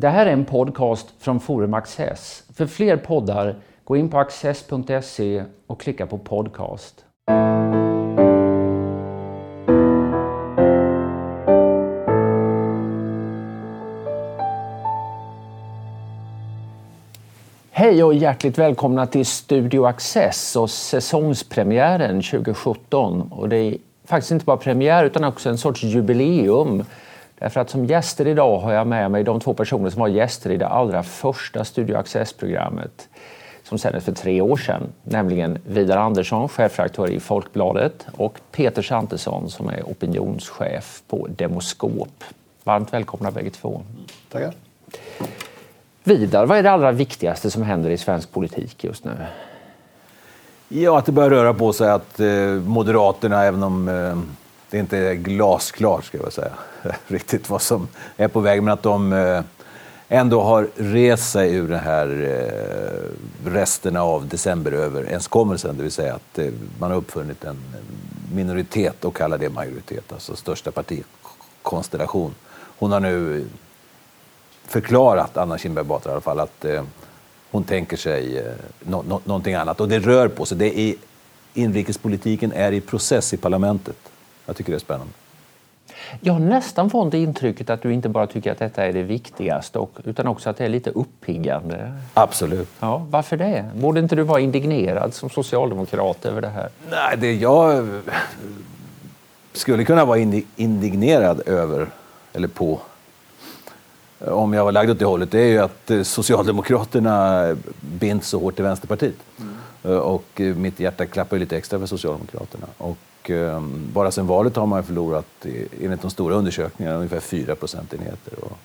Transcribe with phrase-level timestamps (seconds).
[0.00, 2.44] Det här är en podcast från Forum Access.
[2.54, 7.04] För fler poddar, gå in på access.se och klicka på podcast.
[17.70, 23.32] Hej och hjärtligt välkomna till Studio Access och säsongspremiären 2017.
[23.32, 26.84] Och det är faktiskt inte bara premiär utan också en sorts jubileum.
[27.38, 30.50] Därför att som gäster idag har jag med mig de två personer som var gäster
[30.50, 33.08] i det allra första Studio Access-programmet
[33.62, 39.50] som sändes för tre år sedan, nämligen Vidar Andersson, chefredaktör i Folkbladet och Peter Santesson
[39.50, 42.24] som är opinionschef på Demoskop.
[42.64, 43.82] Varmt välkomna bägge två.
[44.28, 44.54] Tackar.
[46.04, 49.12] Vidar, vad är det allra viktigaste som händer i svensk politik just nu?
[50.68, 52.28] Ja, att det börjar röra på sig att eh,
[52.66, 54.18] Moderaterna, även om eh,
[54.70, 56.52] det är inte glasklart, ska jag säga,
[57.06, 59.42] riktigt vad som är på väg, men att de eh,
[60.08, 66.38] ändå har rest sig ur den här eh, resterna av decemberöverenskommelsen, det vill säga att
[66.38, 67.56] eh, man har uppfunnit en
[68.34, 72.34] minoritet och kallar det majoritet, alltså största partikonstellation.
[72.78, 73.46] Hon har nu
[74.66, 76.64] förklarat, Anna Kinberg Batra i alla fall, att
[77.50, 79.80] hon tänker sig no, no, någonting annat.
[79.80, 80.58] Och det rör på sig.
[80.58, 80.94] Det är,
[81.54, 83.96] inrikespolitiken är i process i parlamentet.
[84.48, 85.12] Jag tycker det är spännande.
[86.20, 89.86] Jag har nästan fått intrycket att du inte bara tycker att detta är det viktigaste
[90.04, 91.92] utan också att det är lite uppiggande.
[92.14, 92.68] Absolut.
[92.80, 93.64] Ja, varför det?
[93.74, 96.68] Borde inte du vara indignerad som socialdemokrat över det här?
[96.90, 97.88] Nej, det jag
[99.52, 100.18] skulle kunna vara
[100.56, 101.88] indignerad över,
[102.32, 102.80] eller på,
[104.18, 107.46] om jag var lagd åt det hållet, det är ju att eh, Socialdemokraterna
[107.80, 109.16] binds så hårt till Vänsterpartiet.
[109.38, 110.00] Mm.
[110.00, 112.66] Och eh, mitt hjärta klappar lite extra för Socialdemokraterna.
[112.78, 112.98] Och
[113.30, 115.46] um, bara sedan valet har man förlorat,
[115.82, 118.44] enligt de stora undersökningarna, ungefär 4 procentenheter.
[118.44, 118.58] Och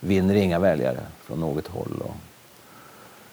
[0.00, 2.02] vinner inga väljare från något håll.
[2.04, 2.14] Och...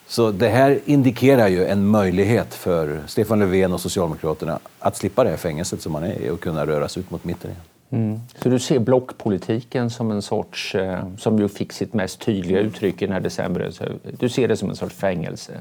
[0.07, 5.29] Så det här indikerar ju en möjlighet för Stefan Löfven och Socialdemokraterna att slippa det
[5.29, 7.63] här fängelset som man är i och kunna röra sig ut mot mitten igen.
[7.89, 8.19] Mm.
[8.43, 13.01] Så du ser blockpolitiken som en sorts, eh, som ju fick sitt mest tydliga uttryck
[13.01, 13.71] i den här december,
[14.19, 15.53] du ser det som en sorts fängelse?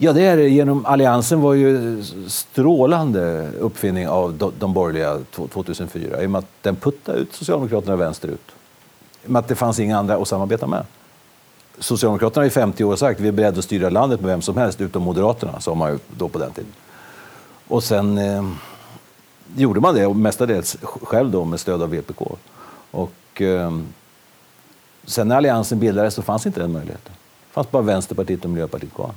[0.00, 0.48] Ja, det är det.
[0.48, 6.76] Genom Alliansen var ju strålande uppfinning av de borgerliga 2004 i och med att den
[6.76, 8.50] puttade ut Socialdemokraterna vänsterut.
[9.22, 10.84] I och med att det fanns inga andra att samarbeta med.
[11.78, 14.42] Socialdemokraterna har i 50 år sagt att vi är beredda att styra landet med vem
[14.42, 16.72] som helst utom Moderaterna, sa man ju då på den tiden.
[17.68, 18.48] Och sen eh,
[19.56, 22.22] gjorde man det, och mestadels själv då med stöd av VPK.
[22.90, 23.78] Och, eh,
[25.04, 27.12] sen när Alliansen bildades så fanns inte den möjligheten.
[27.48, 29.10] Det fanns bara Vänsterpartiet och Miljöpartiet kvar.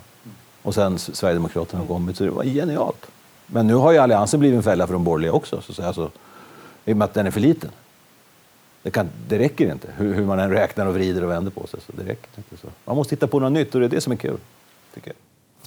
[0.63, 3.07] Och sen Sverigedemokraterna har kommit, så det var genialt.
[3.47, 5.87] Men nu har ju Alliansen blivit en fälla för de borgerliga också, så att säga.
[5.87, 6.11] Alltså,
[6.85, 7.69] I och med att den är för liten.
[8.83, 11.67] Det, kan, det räcker inte, hur, hur, man än räknar och vrider och vänder på
[11.67, 11.79] sig.
[11.85, 12.57] Så det räcker inte.
[12.57, 12.67] Så.
[12.85, 14.37] Man måste hitta på något nytt och det är det som är kul.
[14.93, 15.15] Tycker jag.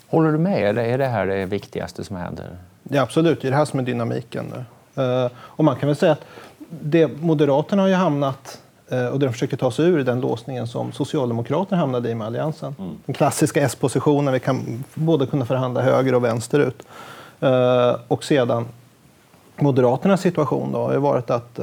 [0.06, 0.68] Håller du med?
[0.68, 2.58] Eller är det här det viktigaste som händer?
[2.82, 3.42] Ja, absolut.
[3.42, 4.52] Det är det här som är dynamiken.
[4.98, 6.24] Uh, och man kan väl säga att
[6.68, 8.60] det, Moderaterna har ju hamnat
[9.12, 12.74] och de försöker ta sig ur den låsningen som Socialdemokraterna hamnade i med Alliansen.
[12.78, 12.96] Mm.
[13.06, 16.82] Den klassiska S-positionen, vi kan både kunna förhandla höger och vänsterut.
[17.42, 18.66] Uh, och sedan
[19.56, 21.58] Moderaternas situation då har ju varit att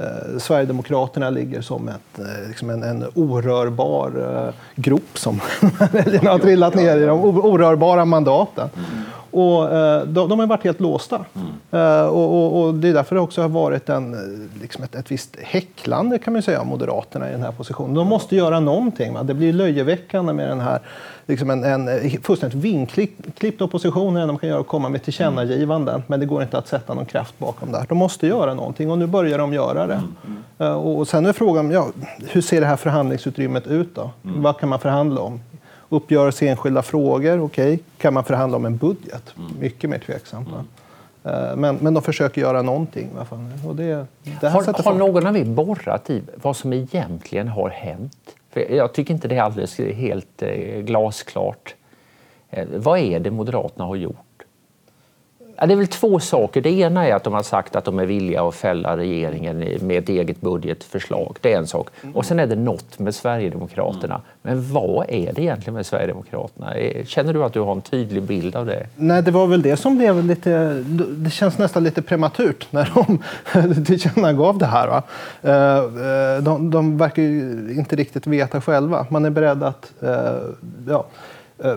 [0.00, 4.12] Eh, Sverigedemokraterna ligger som ett, eh, liksom en, en orörbar
[4.46, 5.40] eh, grop som
[5.92, 8.68] väljarna har trillat ner i, de orörbara mandaten.
[8.74, 8.86] Mm.
[9.30, 11.24] Och, eh, de, de, har varit helt låsta.
[11.34, 12.08] Mm.
[12.08, 14.16] Och, och, och, det är därför det också har varit en,
[14.60, 17.94] liksom ett, ett visst häcklande kan man säga, av Moderaterna i den här positionen.
[17.94, 19.14] De måste göra någonting.
[19.14, 19.22] Va?
[19.22, 20.80] Det blir löjeväckande med den här
[21.30, 25.94] liksom en, en fullständigt vinklippt opposition de kan göra och komma med tillkännagivanden.
[25.94, 26.04] Mm.
[26.06, 27.84] Men det går inte att sätta någon kraft bakom det.
[27.88, 29.94] De måste göra någonting och nu börjar de göra det.
[29.94, 30.42] Mm.
[30.58, 30.78] Mm.
[30.78, 31.88] Och sen är frågan, ja,
[32.28, 34.10] hur ser det här förhandlingsutrymmet ut då?
[34.24, 34.42] Mm.
[34.42, 35.40] Vad kan man förhandla om?
[35.88, 37.74] Uppgörelse i enskilda frågor, okej.
[37.74, 37.78] Okay.
[37.98, 39.34] Kan man förhandla om en budget?
[39.38, 39.50] Mm.
[39.60, 40.48] Mycket mer tveksamt.
[40.48, 40.66] Mm.
[41.60, 43.10] Men, men de försöker göra någonting.
[43.66, 44.06] Och det,
[44.40, 48.16] det har, har någon av er borrat i vad som egentligen har hänt?
[48.50, 51.74] För jag tycker inte det är alldeles helt eh, glasklart.
[52.50, 54.16] Eh, vad är det Moderaterna har gjort?
[55.60, 56.60] Ja, det är väl två saker.
[56.60, 59.98] Det ena är att de har sagt att de är villiga att fälla regeringen med
[59.98, 61.36] ett eget budgetförslag.
[61.40, 61.88] Det är en sak.
[62.02, 62.16] Mm.
[62.16, 64.14] Och sen är det något med Sverigedemokraterna.
[64.14, 64.24] Mm.
[64.42, 66.74] Men vad är det egentligen med Sverigedemokraterna?
[66.74, 68.86] Eh, känner du att du har en tydlig bild av det?
[68.96, 70.84] Nej, det var väl det som blev lite...
[71.16, 74.88] Det känns nästan lite prematurt när de tillkännagav det här.
[74.88, 75.02] Va?
[75.42, 79.06] Eh, eh, de, de verkar ju inte riktigt veta själva.
[79.10, 79.92] Man är beredd att...
[80.88, 81.06] Ja,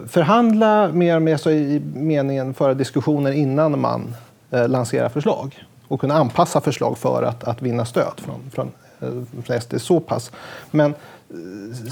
[0.07, 4.15] förhandla mer med sig i meningen föra diskussioner innan man
[4.51, 8.71] eh, lanserar förslag och kunna anpassa förslag för att, att vinna stöd från, från,
[9.01, 10.31] eh, från SD så pass.
[10.71, 10.94] Men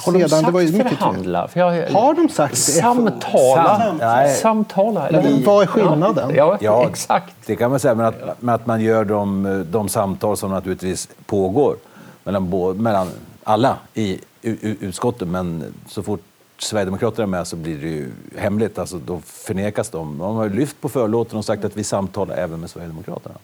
[0.06, 0.44] Har de sedan.
[0.44, 1.48] Det var ju sagt mycket förhandla?
[1.48, 2.58] För jag, Har de sagt?
[2.58, 3.78] Samtala?
[3.80, 4.36] Sam- nej.
[4.36, 5.08] Samtala?
[5.08, 5.24] eller?
[5.24, 6.32] Men vad är skillnaden?
[6.36, 7.36] Ja, Ja, exakt.
[7.46, 11.10] Det kan man säga, men att, men att man gör de, de samtal som naturligtvis
[11.26, 11.76] pågår
[12.24, 12.50] mellan,
[12.84, 13.08] mellan
[13.44, 15.32] alla i u- u- utskotten.
[15.32, 16.22] Men så fort
[16.64, 18.80] Sverigedemokraterna är med så blir det ju hemligt.
[18.80, 20.18] Alltså, då förnekas de.
[20.18, 23.36] De har lyft på förlåten och sagt att vi samtalar även med Sverigedemokraterna.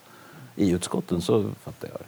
[0.55, 2.05] I utskotten så fattar jag det.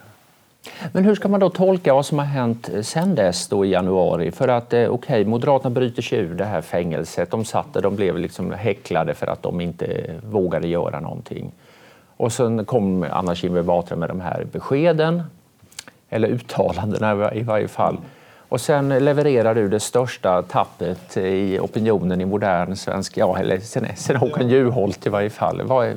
[0.91, 4.31] Men hur ska man då tolka vad som har hänt sen dess då i januari?
[4.31, 7.31] För att okej, okej, Moderaterna bryter sig ur det här fängelset.
[7.31, 11.51] De satt där, de blev liksom häcklade för att de inte vågade göra någonting.
[12.17, 15.23] Och sen kom Anna Kinberg Batra med de här beskeden,
[16.09, 17.97] eller uttalandena i varje fall.
[18.49, 23.85] Och sen levererar du det största tappet i opinionen i modern svensk, ja, eller sen,
[23.95, 25.61] sen Håkan Juholt i varje fall.
[25.61, 25.95] Vad är,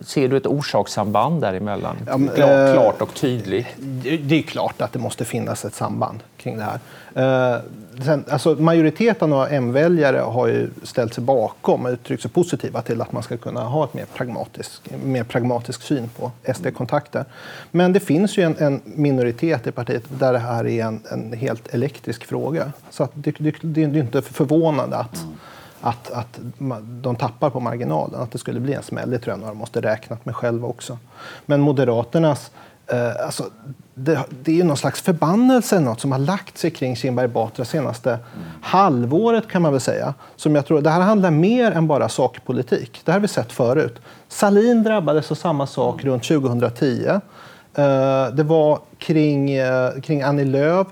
[0.00, 1.96] ser du ett orsakssamband däremellan?
[2.06, 3.66] Ja, men, Klart, eh, klart och tydligt.
[3.76, 7.60] Det det är klart att det måste finnas ett samband kring det här.
[8.02, 13.00] Sen, alltså, majoriteten av M-väljare har ju ställt sig bakom och uttryckt sig positiva till
[13.00, 17.24] att man ska kunna ha ett mer pragmatisk, en mer pragmatisk syn på SD-kontakter.
[17.70, 21.32] Men det finns ju en, en minoritet i partiet där det här är en, en
[21.32, 22.72] helt elektrisk fråga.
[22.90, 25.24] Så att det, det, det är inte förvånande att
[25.84, 26.40] att, att
[27.02, 29.10] de tappar på marginalen, att det skulle bli en smäll.
[29.10, 30.98] Det tror jag nog de måste räknat med själva också.
[31.46, 32.50] Men Moderaternas...
[32.86, 33.44] Eh, alltså,
[33.94, 37.64] det, det är ju någon slags förbannelse något som har lagt sig kring Kinberg Batra
[37.64, 38.18] senaste
[38.62, 40.14] halvåret kan man väl säga.
[40.36, 43.00] Som jag tror, det här handlar mer än bara sakpolitik.
[43.04, 44.00] Det här har vi sett förut.
[44.28, 47.06] Salin drabbades av samma sak runt 2010.
[47.06, 47.20] Eh,
[48.32, 50.86] det var kring, eh, kring Annie Lööf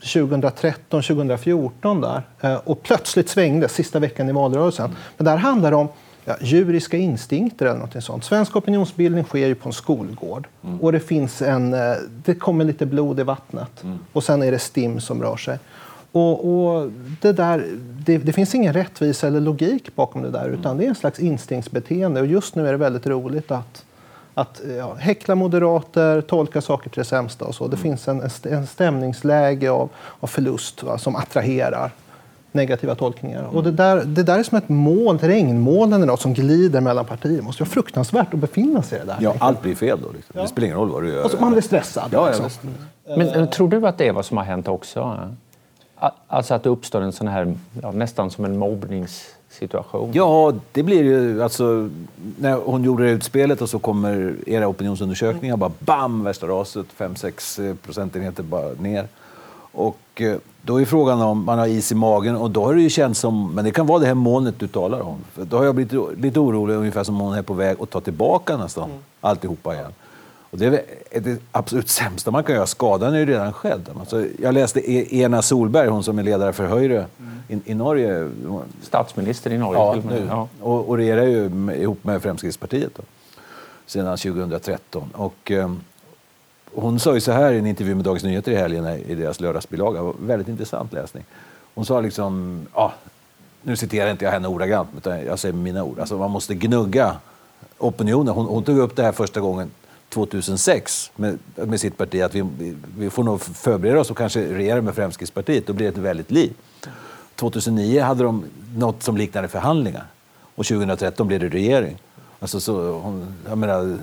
[0.00, 2.22] 2013, 2014 där.
[2.40, 4.96] Eh, och plötsligt svängde sista veckan i valrörelsen.
[5.16, 5.88] Men där handlar det om
[6.30, 8.24] ja, djuriska instinkter eller något sånt.
[8.24, 10.46] Svensk opinionsbildning sker ju på en skolgård.
[10.80, 11.74] Och det finns en...
[11.74, 11.94] eh,
[12.24, 13.84] Det kommer lite blod i vattnet.
[14.12, 15.58] Och sen är det STIM som rör sig.
[16.12, 16.90] Och, och
[17.20, 17.66] det, där,
[18.06, 21.18] det, det finns ingen rättvisa eller logik bakom det där utan det är en slags
[21.18, 22.20] instinktsbeteende.
[22.20, 23.84] Och just nu är det väldigt roligt att
[24.34, 27.68] att ja, häckla moderater, tolka saker till det sämsta och så.
[27.68, 29.88] Det finns en, en stämningsläge av,
[30.20, 31.90] av förlust va, som attraherar
[32.52, 33.42] negativa tolkningar.
[33.42, 36.80] Och det där, det där är som ett moln, ett regnmoln eller något som glider
[36.80, 37.36] mellan partier.
[37.36, 39.16] Det måste vara fruktansvärt att befinna sig i det där.
[39.20, 40.08] Ja, allt blir fel då.
[40.12, 40.40] Liksom.
[40.42, 41.24] Det spelar ingen roll vad du gör.
[41.24, 42.08] Och så man blir stressad.
[42.12, 42.70] Ja, ja, liksom.
[43.16, 45.28] Men eh, tror du att det är vad som har hänt också?
[46.26, 50.10] Alltså att det uppstår en sån här, ja, nästan som en mobbningssituation?
[50.12, 51.42] Ja, det blir ju...
[51.42, 51.88] Alltså,
[52.38, 57.76] när hon gjorde det utspelet och så kommer era opinionsundersökningar bara bam, värsta raset, 5-6
[57.76, 59.08] procentenheter bara ner.
[59.72, 62.80] Och eh, då är frågan om man har is i magen och då har det
[62.80, 65.16] ju känts som, men det kan vara det här molnet du talar om.
[65.32, 68.00] För då har jag blivit lite orolig, ungefär som hon är på väg att ta
[68.00, 68.90] tillbaka nästan
[69.20, 69.92] alltihopa igen.
[70.50, 70.66] Och det
[71.10, 72.66] är det absolut sämsta man kan göra.
[72.66, 73.88] Skadan är ju redan skedd.
[74.00, 77.06] Alltså, jag läste E- Ena Solberg, hon som är ledare för Höjre
[77.48, 78.30] i, i Norge.
[78.82, 80.26] Statsminister i Norge Ja, nu.
[80.30, 80.48] Ja.
[80.60, 83.02] Och, och regerar ju med, ihop med Fremskrittspartiet då,
[83.86, 85.10] sedan 2013.
[85.14, 85.72] Och, eh,
[86.74, 89.40] hon sa ju så här i en intervju med Dagens Nyheter i helgen i deras
[89.40, 90.12] lördagsbilaga.
[90.20, 91.24] Väldigt intressant läsning.
[91.74, 92.92] Hon sa liksom, ja,
[93.62, 95.98] nu citerar inte jag henne ordagrant, utan jag säger mina ord.
[95.98, 97.16] Alltså man måste gnugga
[97.78, 98.34] opinionen.
[98.34, 99.70] Hon, hon tog upp det här första gången
[100.08, 104.54] 2006 med, med sitt parti, att vi, vi- vi får nog förbereda oss och kanske
[104.54, 105.66] regera med Fremskrittspartiet.
[105.66, 106.52] Då blir det ett väldigt liv.
[107.36, 108.44] 2009 hade de
[108.76, 110.04] något som liknade förhandlingar
[110.54, 111.98] och 2013 blev det regering.
[112.40, 113.98] Alltså så, hon, jag menar,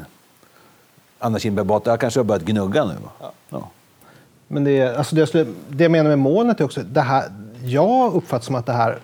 [1.19, 2.93] Anna Kinberg Batra kanske har börjat gnugga nu.
[2.93, 3.31] Va?
[3.50, 3.69] Ja.
[4.47, 6.81] Men det, alltså det, jag skulle, det jag menar med molnet är också...
[6.83, 7.24] Det här,
[7.63, 8.97] jag uppfattar som att det här,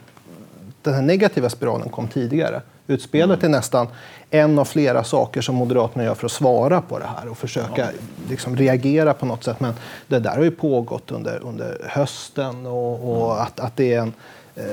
[0.82, 2.62] den här negativa spiralen kom tidigare.
[2.88, 3.88] Utspelet är nästan
[4.30, 7.88] en av flera saker som Moderaterna gör för att svara på det här och försöka
[8.30, 9.60] liksom, reagera på något sätt.
[9.60, 9.74] Men
[10.08, 14.14] det där har ju pågått under, under hösten och, och att, att det är en...
[14.56, 14.64] eh,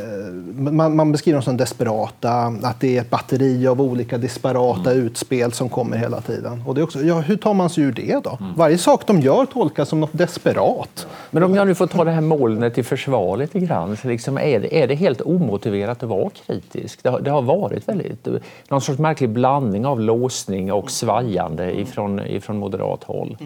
[0.54, 2.32] Man, man beskriver dem som desperata,
[2.62, 6.62] att det är ett batteri av olika disparata utspel som kommer hela tiden.
[6.66, 8.38] Och det är också, ja, hur tar man sig ur det då?
[8.56, 11.06] Varje sak de gör tolkas som något desperat.
[11.30, 14.38] Men om jag nu får ta det här molnet i försvar lite grann, så liksom
[14.38, 17.02] är, det, är det helt omotiverat att vara kritisk?
[17.02, 18.28] Det har, det har varit väldigt,
[18.68, 23.37] någon sorts märklig blandning av låsning och svajande ifrån, ifrån moderat håll.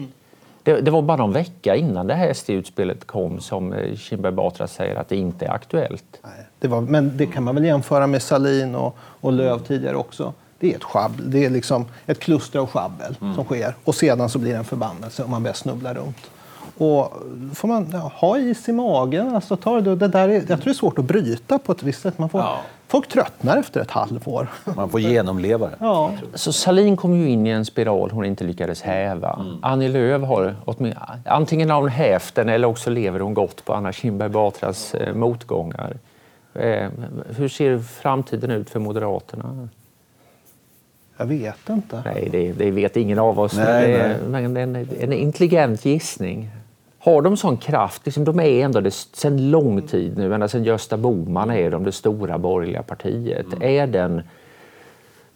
[0.65, 4.67] Det, det var bara någon vecka innan det här SD-utspelet kom som eh, Kinberg Batra
[4.67, 6.19] säger att det inte är aktuellt.
[6.23, 9.95] Nej, Det var, men det kan man väl jämföra med Salin och, och Löv tidigare
[9.95, 10.33] också.
[10.59, 11.31] Det är ett sjabbel.
[11.31, 13.75] Det är liksom ett kluster av sjabbel som sker.
[13.83, 16.31] Och sedan så blir det en förbannelse om man börjar snubbla runt.
[16.77, 17.13] Och
[17.53, 19.35] får man ja, ha is i magen.
[19.35, 21.83] Alltså, ta det, det där är, jag tror det är svårt att bryta på ett
[21.83, 22.17] visst sätt.
[22.17, 22.39] Man får,
[22.87, 24.47] folk tröttnar efter ett halvår.
[24.75, 25.75] Man får genomleva det.
[25.79, 26.11] Ja.
[26.33, 29.39] Så Salin kom ju in i en spiral hon inte lyckades häva.
[29.39, 29.57] Mm.
[29.61, 30.55] Annie Lööf har
[31.25, 35.13] antingen har hon hävt den eller också lever hon gott på Anna Kinberg Batras eh,
[35.13, 35.97] motgångar.
[36.53, 36.89] Eh,
[37.37, 39.67] hur ser framtiden ut för Moderaterna?
[41.17, 42.01] Jag vet inte.
[42.05, 43.55] Nej, det, det vet ingen av oss.
[43.55, 44.47] Nej, det är, nej.
[44.47, 46.49] Men en, en intelligent gissning.
[47.05, 48.05] Har de sån kraft?
[48.05, 51.83] Liksom, de är ändå det, sedan lång tid nu, ända sedan Gösta Bohman är de
[51.83, 53.45] det stora borgerliga partiet.
[53.45, 53.61] Mm.
[53.61, 54.21] Är den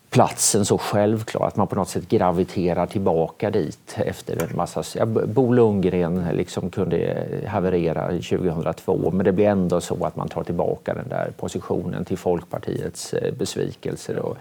[0.10, 4.84] platsen så självklar att man på något sätt graviterar tillbaka dit efter en massa...
[4.96, 10.44] Ja, Bo Lundgren liksom kunde haverera 2002 men det blir ändå så att man tar
[10.44, 14.20] tillbaka den där positionen till Folkpartiets eh, besvikelser.
[14.20, 14.38] Och,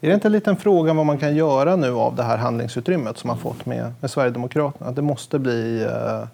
[0.00, 3.18] är det inte en liten fråga vad man kan göra nu av det här handlingsutrymmet
[3.18, 4.90] som man fått med, med Sverigedemokraterna?
[4.90, 6.24] Att det måste bli eh, eh,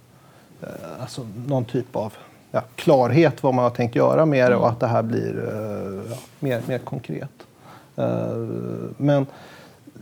[1.00, 2.12] alltså någon typ av
[2.50, 6.10] ja, klarhet vad man har tänkt göra med det och att det här blir eh,
[6.10, 7.30] ja, mer, mer konkret.
[7.96, 8.36] Eh,
[8.96, 9.26] men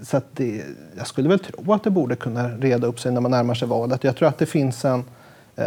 [0.02, 0.64] så att det,
[0.96, 3.68] jag skulle väl tro att det borde kunna reda upp sig när man närmar sig
[3.68, 4.04] valet.
[4.04, 5.04] Jag tror att det finns en
[5.56, 5.64] eh,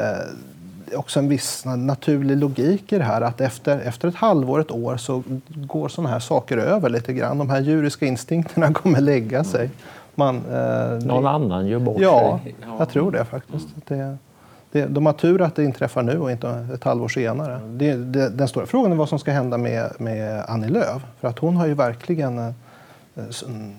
[0.96, 4.98] också en viss naturlig logik i det här att efter, efter ett halvår, ett år
[4.98, 7.38] så går sådana här saker över lite grann.
[7.38, 9.70] De här djuriska instinkterna kommer lägga sig.
[10.16, 12.56] Man, eh, Någon annan gör bort ja, sig?
[12.62, 13.68] Ja, jag tror det faktiskt.
[13.88, 14.18] Det,
[14.72, 17.60] det, de har tur att det inträffar nu och inte ett halvår senare.
[17.68, 21.02] Det, det, den stora frågan är vad som ska hända med, med Annie Lööf.
[21.20, 22.38] För att hon har ju verkligen...
[22.38, 22.54] Eh,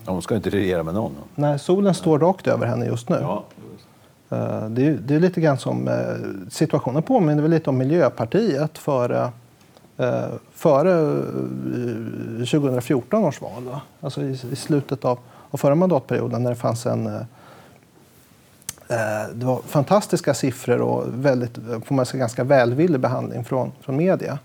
[0.06, 1.12] hon ska inte regera med någon.
[1.34, 3.18] Nej, solen står rakt över henne just nu.
[3.20, 3.44] Ja.
[4.30, 5.94] Eh, det är, det är lite grann som eh,
[6.50, 9.30] situationen påminner väl lite om Miljöpartiet före,
[10.52, 11.22] före
[12.38, 13.64] 2014 års val.
[13.64, 13.80] Va?
[14.00, 15.18] Alltså i, i slutet av,
[15.50, 17.24] av förra mandatperioden när det fanns en
[19.34, 21.54] det var fantastiska siffror och väldigt,
[21.84, 24.38] får man säga, ganska välvillig behandling från, från media.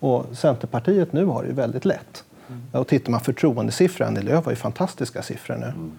[0.00, 2.24] Och Centerpartiet nu har det ju väldigt lätt.
[2.48, 2.62] Mm.
[2.72, 5.66] Och tittar man förtroendesiffror, Annie Lööf har ju fantastiska siffror nu.
[5.66, 5.92] Mm.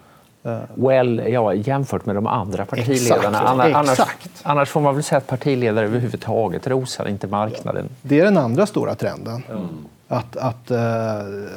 [0.44, 3.39] Eh, well, ja, jämfört med de andra partiledarna.
[3.39, 4.30] Exakt, annars, exakt.
[4.44, 7.89] annars får man väl säga att partiledare överhuvudtaget rosar inte marknaden.
[8.01, 9.44] Det är den andra stora trenden.
[9.50, 9.68] Mm.
[10.08, 10.80] Att, att, uh,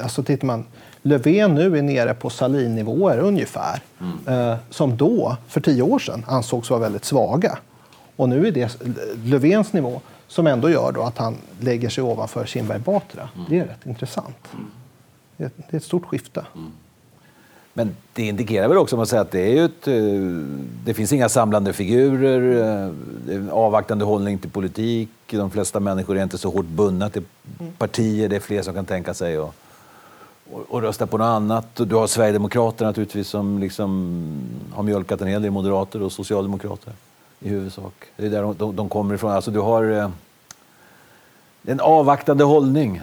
[0.03, 0.65] alltså tittar man,
[1.01, 4.39] Löfven nu är nere på Salin-nivåer ungefär, mm.
[4.39, 7.57] uh, som då, för tio år sedan, ansågs vara väldigt svaga.
[8.15, 8.77] Och nu är det
[9.25, 13.29] Löfvens nivå som ändå gör då att han lägger sig ovanför Kinberg Batra.
[13.35, 13.45] Mm.
[13.49, 14.47] Det är rätt intressant.
[14.53, 14.65] Mm.
[15.37, 16.45] Det, är, det är ett stort skifte.
[16.55, 16.71] Mm.
[17.73, 19.93] Men det indikerar väl också att att det, är ett, eh,
[20.85, 25.09] det finns inga samlande figurer, eh, en avvaktande hållning till politik.
[25.29, 27.23] De flesta människor är inte så hårt bundna till
[27.77, 28.29] partier.
[28.29, 29.55] Det är fler som kan tänka sig att
[30.69, 31.67] och, rösta på något annat.
[31.75, 34.21] Du har Sverigedemokraterna naturligtvis som liksom
[34.73, 36.93] har mjölkat en hel del moderater och socialdemokrater
[37.39, 37.93] i huvudsak.
[38.17, 39.31] Det är där de, de, de kommer ifrån.
[39.31, 40.09] Alltså du har eh,
[41.63, 43.01] en avvaktande hållning.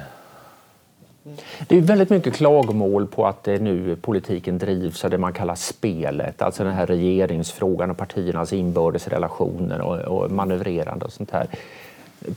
[1.68, 6.42] Det är väldigt mycket klagomål på att nu politiken drivs av det man kallar spelet,
[6.42, 11.46] alltså den här regeringsfrågan och partiernas inbördes relationer och, och manövrerande och sånt här.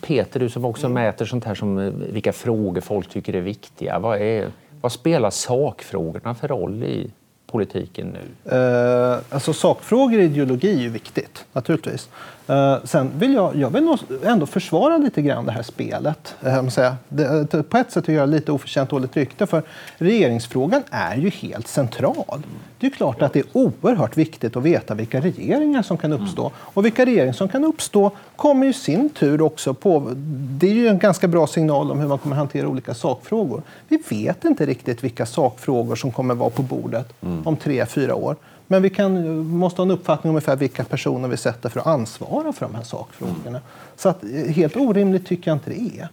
[0.02, 4.00] Peter, du som också mäter sånt här som eh, vilka frågor folk tycker är viktiga.
[4.00, 4.48] Vad, är,
[4.82, 7.12] vad spelar sakfrågorna för roll i
[7.48, 8.56] politiken nu?
[8.56, 12.10] Eh, alltså sakfrågor och ideologi är ju viktigt, naturligtvis.
[12.52, 16.36] Eh, sen vill jag, jag vill ändå försvara lite grann det här spelet.
[16.42, 16.94] Eh.
[17.10, 19.64] Det, eh, på ett sätt gör jag lite oförtjänt dåligt rykte, för
[19.98, 22.44] regeringsfrågan är ju helt central.
[22.80, 26.52] Det är klart att det är oerhört viktigt att veta vilka regeringar som kan uppstå.
[26.56, 30.12] Och vilka regeringar som kan uppstå kommer i sin tur också på...
[30.60, 33.62] Det är ju en ganska bra signal om hur man kommer hantera olika sakfrågor.
[33.88, 37.48] Vi vet inte riktigt vilka sakfrågor som kommer vara på bordet mm.
[37.48, 38.36] om tre, fyra år.
[38.72, 41.88] Men vi kan, måste ha en uppfattning om ungefär vilka personer vi sätter för att
[41.88, 43.62] ansvara för de här sakfrågorna.
[43.96, 46.10] Så att, eh, helt orimligt tycker jag inte det är.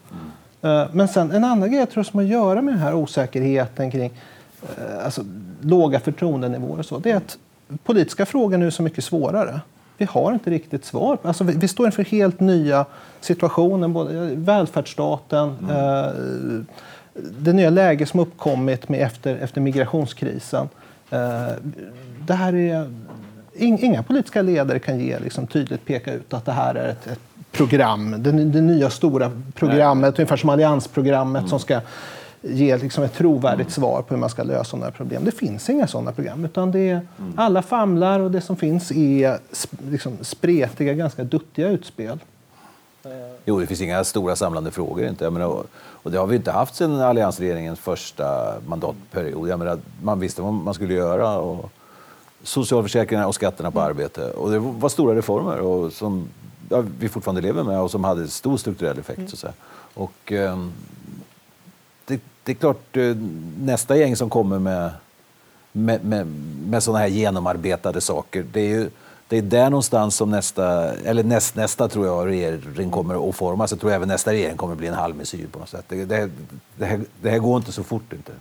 [0.63, 0.89] Mm.
[0.93, 3.91] Men sen en annan grej jag tror som har att göra med den här osäkerheten
[3.91, 4.13] kring
[4.77, 5.25] eh, alltså,
[5.61, 7.39] låga förtroendenivåer och så, det är att
[7.85, 9.61] politiska frågor nu är så mycket svårare.
[9.97, 11.19] Vi har inte riktigt svar.
[11.23, 12.85] Alltså, vi, vi står inför helt nya
[13.21, 13.89] situationer.
[13.89, 15.71] Både välfärdsstaten, mm.
[15.71, 16.13] eh,
[17.39, 20.69] det nya läge som uppkommit med efter, efter migrationskrisen.
[21.11, 21.53] Eh,
[22.27, 22.91] det här är,
[23.55, 27.21] inga politiska ledare kan ge, liksom, tydligt peka ut att det här är ett, ett
[27.53, 30.23] program, det, det, nya stora programmet, Nej.
[30.23, 31.49] ungefär som alliansprogrammet mm.
[31.49, 31.81] som ska
[32.43, 33.71] ge liksom ett trovärdigt mm.
[33.71, 35.25] svar på hur man ska lösa sådana problem.
[35.25, 36.45] Det finns inga sådana program.
[36.45, 37.33] utan det är, mm.
[37.37, 39.39] Alla famlar och det som finns är
[39.91, 42.19] liksom spretiga, ganska duttiga utspel.
[43.45, 45.05] Jo, det finns inga stora samlande frågor.
[45.05, 45.25] Inte.
[45.25, 49.49] Jag menar, och det har vi inte haft sedan alliansregeringens första mandatperiod.
[49.49, 51.39] Jag menar, man visste vad man skulle göra.
[51.39, 51.71] Och
[52.43, 54.31] socialförsäkringarna och skatterna på arbete.
[54.31, 56.29] Och det var stora reformer och som
[56.69, 59.31] ja, vi fortfarande lever med och som hade stor strukturell effekt.
[59.31, 59.53] Så att säga.
[59.95, 60.67] Och, eh,
[62.05, 63.17] det, det är klart, eh,
[63.59, 64.91] nästa gäng som kommer med,
[65.73, 66.27] med, med,
[66.67, 68.91] med sådana här genomarbetade saker, det är ju
[69.29, 73.71] det är där någonstans som nästa, eller näst, nästa tror jag regering kommer att formas.
[73.71, 75.85] Jag tror även nästa regering kommer att bli en halvmesyr på något sätt.
[75.89, 76.31] Det, det,
[76.77, 78.33] det, här, det här går inte så fort inte.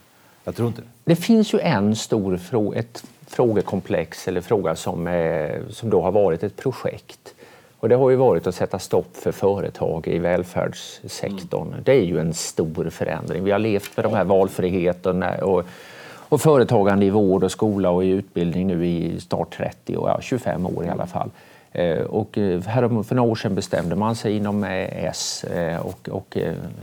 [0.44, 1.16] Jag tror inte det.
[1.16, 6.44] Finns ju en stor fråga, ett frågekomplex eller fråga som, är, som då har varit
[6.44, 7.34] ett projekt.
[7.80, 11.68] Och det har ju varit att sätta stopp för företag i välfärdssektorn.
[11.68, 11.80] Mm.
[11.84, 13.44] Det är ju en stor förändring.
[13.44, 15.64] Vi har levt med de här valfriheten och,
[16.30, 20.22] och företagande i vård och skola och i utbildning nu i snart 30 och ja,
[20.22, 21.30] 25 år i alla fall.
[21.72, 25.46] Eh, och eh, här för några år sedan bestämde man sig inom eh, S
[25.82, 26.38] och, och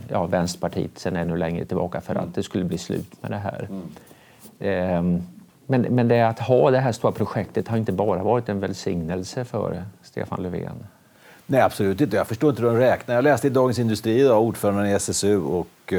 [0.08, 3.68] ja, Vänsterpartiet sen ännu längre tillbaka för att det skulle bli slut med det här.
[3.70, 5.22] Mm.
[5.66, 9.44] Men, men det att ha det här stora projektet har inte bara varit en välsignelse
[9.44, 10.86] för Stefan Löfven.
[11.46, 12.16] Nej, absolut inte.
[12.16, 13.14] Jag förstår inte hur de räknar.
[13.14, 15.94] Jag läste i Dagens Industri idag, ordföranden i SSU och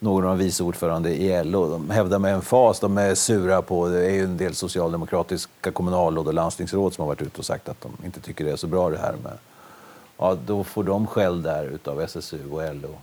[0.00, 1.70] någon av vice ordförande i LO.
[1.70, 5.70] De hävdar med en fas, de är sura på, det är ju en del socialdemokratiska
[5.70, 8.56] kommunalråd och landstingsråd som har varit ute och sagt att de inte tycker det är
[8.56, 9.32] så bra det här med...
[10.18, 12.98] Ja, då får de skäll där utav SSU och LO.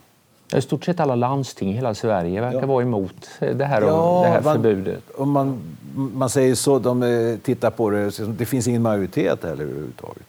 [0.56, 2.66] I stort sett alla landsting i hela Sverige verkar ja.
[2.66, 5.04] vara emot det här, ja, det här man, förbudet.
[5.16, 5.60] Om man,
[5.96, 10.26] man säger så, de eh, tittar på det, det finns ingen majoritet heller överhuvudtaget.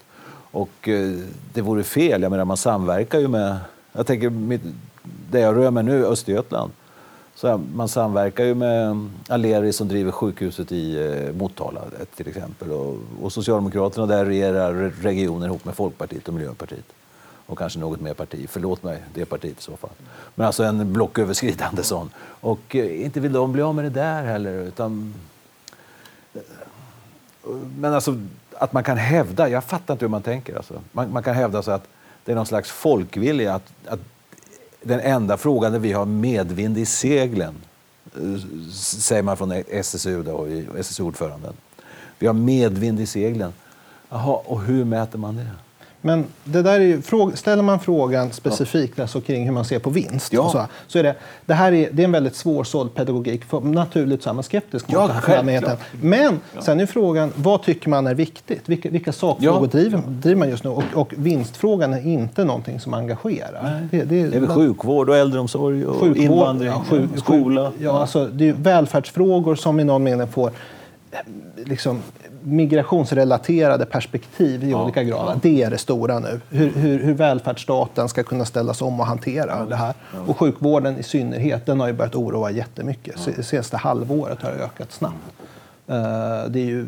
[0.51, 1.19] Och eh,
[1.53, 3.57] det vore fel, jag menar man samverkar ju med,
[3.93, 4.31] jag tänker
[5.31, 6.73] där jag rör mig nu, Östergötland,
[7.35, 11.81] så man samverkar ju med Aleri som driver sjukhuset i eh, Motala
[12.17, 12.73] till exempel.
[12.73, 16.85] Och, och Socialdemokraterna där regerar regionen ihop med Folkpartiet och Miljöpartiet
[17.49, 18.47] och kanske något mer parti.
[18.49, 19.91] Förlåt mig, det partiet i så fall.
[20.35, 22.11] Men alltså en blocköverskridande sån.
[22.41, 24.53] Och eh, inte vill de bli av med det där heller.
[24.53, 25.15] Utan...
[26.35, 26.41] Eh,
[27.79, 28.19] men alltså
[28.53, 30.57] att man kan hävda, jag fattar inte hur man tänker.
[30.57, 30.81] Alltså.
[30.93, 31.89] Man, man kan hävda så att
[32.25, 34.01] det är någon slags folkvilja att, att
[34.83, 37.55] den enda frågan där vi har medvind i seglen,
[38.17, 38.21] eh,
[38.73, 40.47] säger man från SSU, då,
[40.79, 41.55] SSU-ordföranden.
[42.19, 43.53] Vi har medvind i seglen.
[44.09, 45.51] Jaha, och hur mäter man det?
[46.09, 50.33] Men det där är, ställer man frågan specifikt alltså kring hur man ser på vinst
[50.33, 50.50] ja.
[50.50, 51.15] så, så är det,
[51.47, 53.45] det här är, det är en väldigt svårsåld pedagogik.
[53.45, 55.79] För naturligt så är man skeptisk mot ja, självklart.
[56.01, 56.62] Men ja.
[56.62, 58.68] sen är frågan, vad tycker man är viktigt?
[58.68, 59.79] Vilka, vilka sakfrågor ja.
[59.79, 60.71] driver, driver man just nu?
[60.71, 63.88] Och, och, vinstfrågan är inte någonting som engagerar.
[63.90, 67.73] Det, det, det, är väl sjukvård och äldreomsorg och sjukvård, invandring, sjuk, skola.
[67.79, 70.51] Ja, alltså, det är välfärdsfrågor som i någon mening får
[71.57, 72.03] liksom,
[72.42, 75.33] migrationsrelaterade perspektiv i ja, olika grader.
[75.33, 75.38] Ja.
[75.42, 76.40] Det är det stora nu.
[76.51, 79.64] Hur, hur, hur välfärdsstaten ska kunna ställas om och hantera ja.
[79.64, 79.94] det här.
[80.27, 83.14] Och sjukvården i synnerhet, den har ju börjat oroa jättemycket.
[83.37, 83.42] Ja.
[83.42, 85.14] Senaste halvåret har det ökat snabbt.
[85.90, 86.87] Eh, det är ju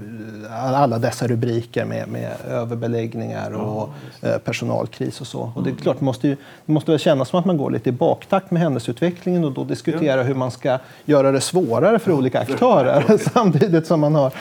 [0.50, 3.88] alla dessa rubriker med, med överbeläggningar och
[4.20, 5.52] ja, personalkris och så.
[5.54, 6.36] Och det är klart, det måste, ju,
[6.66, 9.64] det måste väl kännas som att man går lite i baktakt med händelseutvecklingen och då
[9.64, 10.22] diskutera ja.
[10.22, 14.32] hur man ska göra det svårare för olika aktörer samtidigt som man har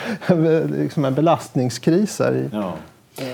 [0.80, 2.20] liksom en belastningskris.
[2.52, 2.72] Ja.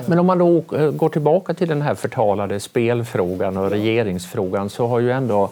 [0.06, 0.60] Men om man då
[0.92, 5.50] går tillbaka till den här förtalade spelfrågan och regeringsfrågan så har ju ändå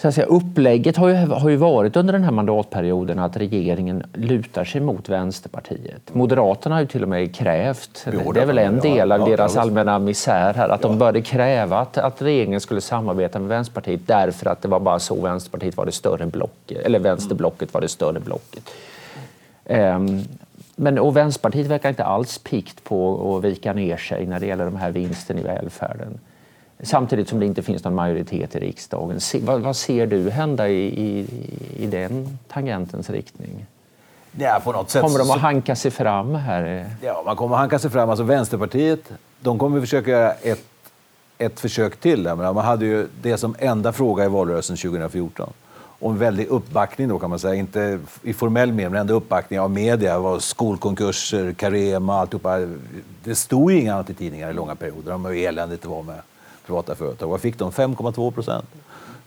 [0.00, 4.02] så att säga, upplägget har ju, har ju varit under den här mandatperioden att regeringen
[4.14, 6.14] lutar sig mot Vänsterpartiet.
[6.14, 9.26] Moderaterna har ju till och med krävt, jo, det är väl en del av ja,
[9.26, 10.88] deras ja, allmänna misär här, att ja.
[10.88, 14.98] de började kräva att, att regeringen skulle samarbeta med Vänsterpartiet därför att det var bara
[14.98, 18.70] så Vänsterpartiet var det större blocket, eller vänsterblocket var det större blocket.
[19.64, 20.24] Um,
[20.76, 24.64] men, och Vänsterpartiet verkar inte alls pikt på att vika ner sig när det gäller
[24.64, 26.18] de här vinsten i välfärden.
[26.82, 29.20] Samtidigt som det inte finns någon majoritet i riksdagen.
[29.20, 31.26] Se, vad, vad, ser du hända i, i,
[31.78, 33.66] i den tangentens riktning?
[34.38, 36.90] Ja, på något sätt kommer de att hanka sig fram här?
[37.02, 38.10] Ja, man kommer att hanka sig fram.
[38.10, 40.64] Alltså Vänsterpartiet de kommer att försöka göra ett,
[41.38, 42.22] ett försök till.
[42.22, 42.36] Där.
[42.36, 45.52] Man hade ju det som enda fråga i valrörelsen 2014.
[45.72, 49.60] Och en väldig uppbackning då kan man säga, inte i formell mening, men ändå uppbackning
[49.60, 50.14] av media.
[50.14, 52.58] Det var skolkonkurser, Carema, alltihopa.
[53.24, 56.02] Det stod ju inget annat i tidningar i långa perioder om hur eländigt det var
[56.02, 56.20] med
[56.70, 57.28] privata företag.
[57.28, 57.70] Vad fick de?
[57.70, 58.64] 5,2 procent.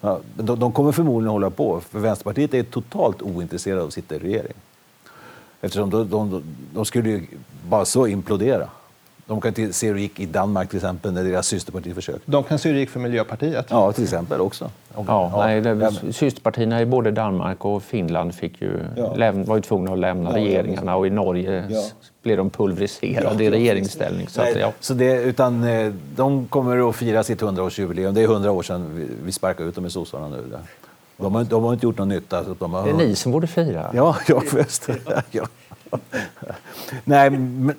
[0.01, 4.15] Ja, de, de kommer förmodligen hålla på, för Vänsterpartiet är totalt ointresserade av att sitta
[4.15, 4.53] i regering.
[5.61, 7.27] Eftersom de, de, de skulle ju
[7.69, 8.69] bara så implodera.
[9.25, 12.31] De kan se hur det gick i Danmark till exempel när deras systerparti försökte.
[12.31, 13.65] De kan se hur det gick för Miljöpartiet.
[13.69, 14.69] Ja, till exempel också.
[14.95, 15.31] Ja, ja.
[15.37, 19.13] Nej, det, systerpartierna i både Danmark och Finland fick ju, ja.
[19.15, 21.83] läm, var ju tvungna att lämna ja, regeringarna och i Norge ja.
[22.23, 24.27] blev de pulveriserade i regeringsställning.
[24.27, 28.11] Så, Nej, att, så det, utan, eh, de kommer att fira sitt 100-årsjubileum.
[28.11, 30.43] Det är 100 år sedan vi sparkade ut dem i sossarna nu.
[31.23, 32.43] De har, de har inte gjort någon nytta.
[32.43, 32.83] Så de har...
[32.83, 33.91] Det är ni som borde fira.
[33.93, 34.89] Ja, ja, just,
[35.31, 35.47] ja.
[37.03, 37.75] Nej, men,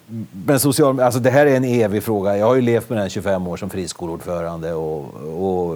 [0.47, 2.37] men social, alltså det här är en evig fråga.
[2.37, 5.71] Jag har ju levt med den 25 år som friskoleordförande och, och,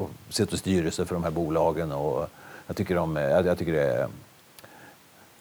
[0.00, 1.92] och sitter i styrelse för de här bolagen.
[1.92, 2.28] Och
[2.66, 4.08] jag, tycker de, jag, jag tycker det är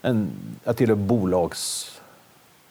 [0.01, 0.29] en,
[0.63, 1.91] jag tillhör bolags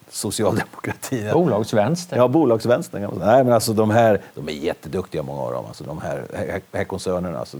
[0.09, 1.33] socialdemokratin.
[1.33, 2.17] Bolagsvänster?
[2.17, 3.11] Ja, bolagsvänstern.
[3.19, 5.65] Nej, men alltså, de, här, de är jätteduktiga, många av dem.
[5.65, 7.57] Alltså, de här, här, här koncernerna alltså,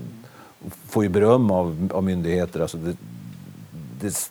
[0.88, 2.60] får ju beröm av, av myndigheter.
[2.60, 2.98] Alltså, det,
[4.02, 4.30] det,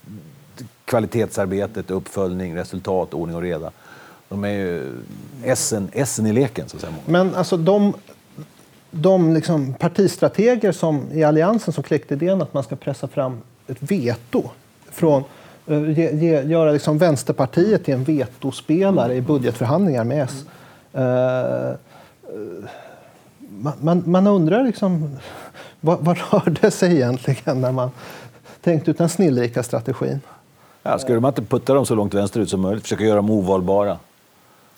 [0.84, 3.70] kvalitetsarbetet, uppföljning, resultat, ordning och reda.
[4.28, 4.92] De är ju
[5.44, 6.68] essen, essen i leken.
[6.68, 6.94] Så att säga.
[7.06, 7.94] Men alltså de,
[8.90, 13.76] de liksom partistrateger som, i Alliansen som kläckte idén att man ska pressa fram ett
[13.80, 14.50] veto
[14.90, 15.24] från
[15.66, 20.44] eh, ge, ge, göra liksom Vänsterpartiet till en vetospelare i budgetförhandlingar med S.
[20.96, 21.76] Uh,
[23.60, 25.16] man, man, man, undrar liksom,
[25.84, 27.90] vad, vad rörde sig egentligen när man
[28.60, 30.20] tänkte ut den snillrika strategin?
[30.82, 33.98] Ja, skulle man inte putta dem så långt vänsterut som möjligt, försöka göra dem ovalbara?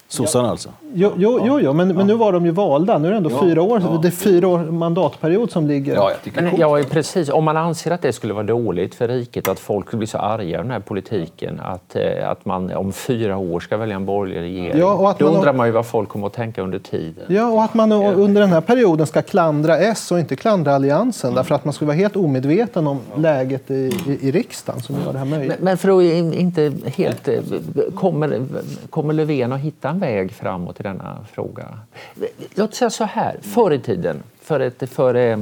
[0.09, 0.69] Sossarna alltså?
[0.95, 1.95] Jo, jo, jo, jo men, ja.
[1.95, 2.99] men nu var de ju valda.
[2.99, 3.99] Nu är det ändå ja, fyra år, ja.
[4.03, 5.95] det är fyra år mandatperiod som ligger.
[5.95, 7.29] Ja, jag tycker men, ja, precis.
[7.29, 10.59] Om man anser att det skulle vara dåligt för riket att folk blir så arga
[10.59, 14.41] av den här politiken att, eh, att man om fyra år ska välja en borgerlig
[14.41, 14.81] regering.
[14.81, 17.25] Ja, och att Då man, undrar man ju vad folk kommer att tänka under tiden.
[17.29, 21.29] Ja, och att man under den här perioden ska klandra S och inte klandra Alliansen
[21.29, 21.37] mm.
[21.37, 25.13] därför att man skulle vara helt omedveten om läget i, i, i riksdagen som gör
[25.13, 25.49] det här möjligt.
[25.49, 27.29] Men, men för att inte helt...
[27.29, 27.41] Eh,
[27.95, 28.45] kommer,
[28.91, 31.79] kommer Löfven att hitta en väg framåt i denna fråga.
[32.55, 35.39] Låt säga så här, förr i tiden, för, ett, för eh,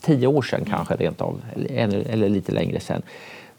[0.00, 3.02] tio år sedan kanske rent av, eller, eller lite längre sedan,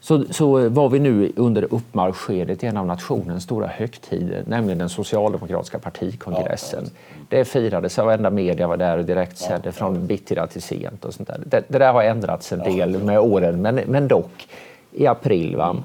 [0.00, 4.88] så, så, var vi nu under uppmarskedet i en av nationens stora högtider, nämligen den
[4.88, 6.84] socialdemokratiska partikongressen.
[7.28, 11.04] Det firades, varenda media var där och direktsände från bittida till sent.
[11.04, 11.40] Och sånt där.
[11.46, 14.48] Det, det, där har ändrats en del med åren, men, men dock
[14.92, 15.56] i april.
[15.56, 15.76] Va?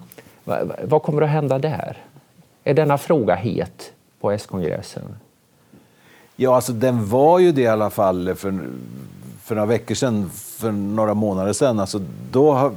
[0.84, 1.98] Vad kommer att hända där?
[2.64, 5.16] Är denna fråga het på S-kongressen?
[6.36, 8.60] Ja, alltså den var ju det i alla fall för,
[9.44, 11.80] för några veckor sedan, för några månader sedan.
[11.80, 12.74] Alltså, då har,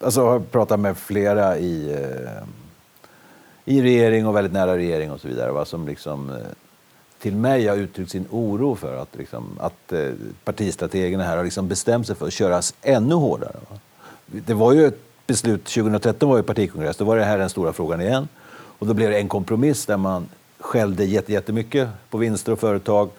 [0.00, 2.42] alltså, har jag pratat med flera i, eh,
[3.64, 5.52] i regering och väldigt nära regering och så vidare.
[5.52, 6.36] Va, som liksom, eh,
[7.18, 10.08] till mig har uttryckt sin oro för att, liksom, att eh,
[10.44, 13.56] partistrategerna här har liksom bestämt sig för att köras ännu hårdare.
[13.70, 13.78] Va.
[14.26, 17.72] Det var ju ett beslut, 2013 var ju partikongress, då var det här den stora
[17.72, 18.28] frågan igen.
[18.52, 20.28] Och då blev det en kompromiss där man
[20.62, 23.10] skällde jättemycket på vinster och företag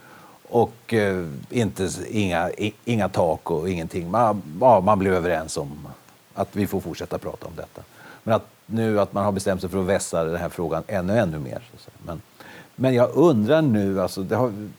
[0.49, 2.51] och eh, inte, inga,
[2.85, 4.11] inga tak och ingenting.
[4.11, 5.87] Man, ja, man blev överens om
[6.33, 7.81] att vi får fortsätta prata om detta.
[8.23, 11.19] Men att nu att man har bestämt sig för att vässa den här frågan ännu,
[11.19, 11.61] ännu mer.
[12.05, 12.21] Men,
[12.75, 14.69] men jag undrar nu, alltså, det, har,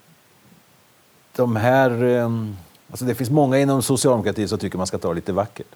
[1.36, 2.30] de här, eh,
[2.90, 5.74] alltså det finns många inom socialdemokratin som tycker man ska ta det lite vackert.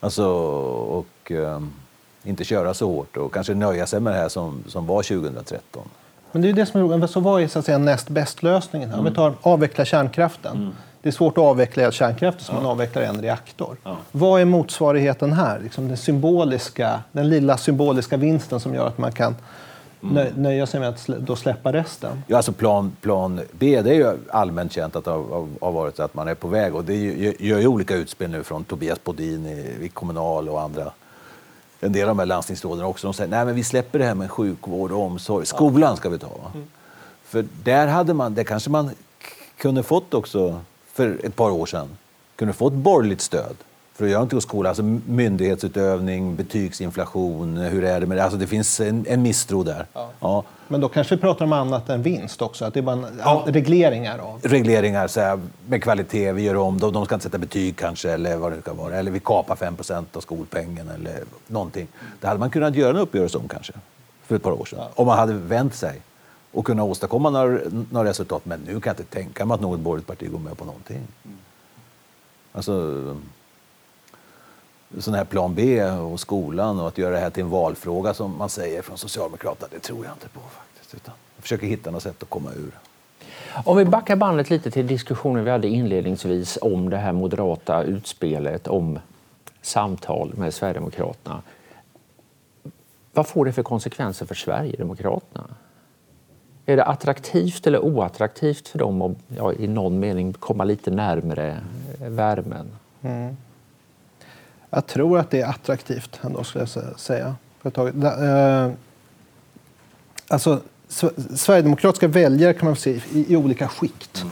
[0.00, 1.60] Alltså, och eh,
[2.24, 5.82] inte köra så hårt och kanske nöja sig med det här som, som var 2013.
[6.32, 7.10] Men det är det som är roligt.
[7.10, 8.88] Så vad är så att säga, näst bäst-lösningen?
[8.88, 8.98] Mm.
[8.98, 10.56] Om vi tar avveckla kärnkraften.
[10.56, 10.72] Mm.
[11.02, 12.62] Det är svårt att avveckla kärnkraften som ja.
[12.62, 13.76] man avvecklar en reaktor.
[13.84, 13.96] Ja.
[14.12, 15.60] Vad är motsvarigheten här?
[15.60, 19.36] Liksom den, symboliska, den lilla symboliska vinsten som gör att man kan
[20.02, 20.26] mm.
[20.34, 22.22] nöja sig med att då släppa resten?
[22.26, 26.00] Ja, alltså plan, plan B det är ju allmänt känt att det har, har varit
[26.00, 26.74] att man är på väg.
[26.74, 26.96] Och det
[27.38, 30.92] gör ju olika utspel nu från Tobias Bodin i, i Kommunal och andra
[31.80, 34.14] en del av de här landstingsråden också, de säger nej men vi släpper det här
[34.14, 35.46] med sjukvård och omsorg.
[35.46, 36.28] Skolan ska vi ta.
[36.28, 36.50] Va?
[36.54, 36.66] Mm.
[37.24, 38.90] För där hade man, det kanske man
[39.56, 40.60] kunde fått också
[40.92, 41.88] för ett par år sedan,
[42.36, 43.56] kunde fått borgerligt stöd
[44.00, 44.68] för att göra någonting åt skolan.
[44.68, 48.24] Alltså myndighetsutövning, betygsinflation, hur är det med det?
[48.24, 49.86] Alltså det finns en, en misstro där.
[49.92, 50.10] Ja.
[50.20, 50.44] ja.
[50.68, 52.64] Men då kanske vi pratar om annat än vinst också?
[52.64, 53.44] Att det är bara ja.
[53.46, 54.18] regleringar?
[54.18, 54.40] Av.
[54.42, 58.10] Regleringar så här, med kvalitet, vi gör om, de, de ska inte sätta betyg kanske,
[58.10, 58.94] eller vad det kan vara.
[58.94, 61.88] Eller vi kapar 5% av skolpengen eller någonting.
[62.20, 63.72] Det hade man kunnat göra en uppgörelse om kanske,
[64.26, 64.78] för ett par år sedan.
[64.78, 64.88] Ja.
[64.94, 66.00] Om man hade vänt sig
[66.52, 67.58] och kunnat åstadkomma några,
[67.90, 68.44] några resultat.
[68.44, 71.00] Men nu kan jag inte tänka mig att något borgerligt parti går med på någonting.
[72.52, 73.16] Alltså,
[74.98, 78.38] sån här plan B och skolan och att göra det här till en valfråga som
[78.38, 80.94] man säger från Socialdemokraterna, det tror jag inte på faktiskt.
[80.94, 82.78] Utan jag försöker hitta något sätt att komma ur.
[83.64, 88.68] Om vi backar bandet lite till diskussionen vi hade inledningsvis om det här moderata utspelet
[88.68, 88.98] om
[89.62, 91.42] samtal med Sverigedemokraterna.
[93.12, 95.44] Vad får det för konsekvenser för Sverigedemokraterna?
[96.66, 101.58] Är det attraktivt eller oattraktivt för dem att ja, i någon mening komma lite närmare
[101.98, 102.66] värmen?
[103.02, 103.36] Mm.
[104.70, 107.34] Jag tror att det är attraktivt ändå, skulle jag säga.
[107.64, 108.70] Eh,
[110.28, 110.60] alltså,
[111.34, 114.24] Sverigedemokratiska väljare kan man se i, i olika skikt.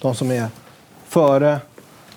[0.00, 0.46] De som är
[1.04, 1.60] före,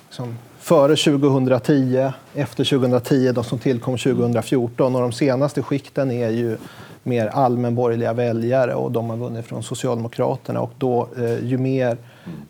[0.07, 4.95] liksom, före 2010, efter 2010, de som tillkom 2014.
[4.95, 6.57] Och de senaste skikten är ju
[7.03, 10.61] mer allmänborgerliga väljare och de har vunnit från Socialdemokraterna.
[10.61, 11.97] Och då, eh, ju, mer,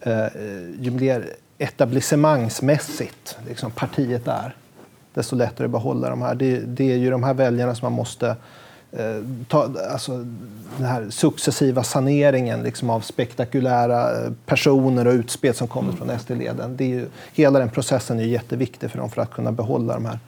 [0.01, 0.27] eh,
[0.79, 1.25] ju mer
[1.57, 4.55] etablissemangsmässigt liksom, partiet är,
[5.13, 6.35] desto lättare att behålla de här.
[6.35, 8.35] Det, det är ju de här väljarna som man måste
[8.91, 10.11] eh, ta, alltså,
[10.77, 17.07] den här successiva saneringen liksom, av spektakulära eh, personer och utspel som kommer från SD-leden.
[17.33, 20.19] hela den processen är jätteviktig för dem för att kunna behålla de här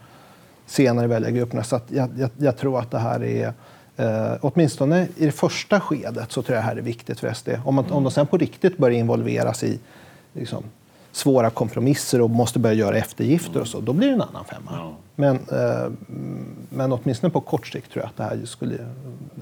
[0.66, 1.64] senare väljargrupperna.
[1.64, 3.52] Så jag, jag, jag, tror att det här är
[3.96, 7.48] Eh, åtminstone i det första skedet så tror jag det här är viktigt för SD.
[7.64, 9.78] Om, man, om de sen på riktigt börjar involveras i
[10.32, 10.64] liksom,
[11.16, 14.70] svåra kompromisser och måste börja göra eftergifter och så, då blir det en annan femma.
[14.72, 14.92] Ja.
[15.14, 15.90] Men, eh,
[16.68, 18.74] men åtminstone på kort sikt tror jag att det här skulle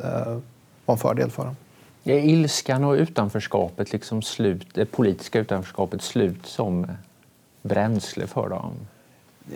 [0.05, 0.39] eh,
[0.87, 1.57] vara en fördel för dem.
[2.05, 6.87] Är ilskan och utanförskapet, liksom slut, det politiska utanförskapet slut som
[7.63, 8.73] bränsle för dem?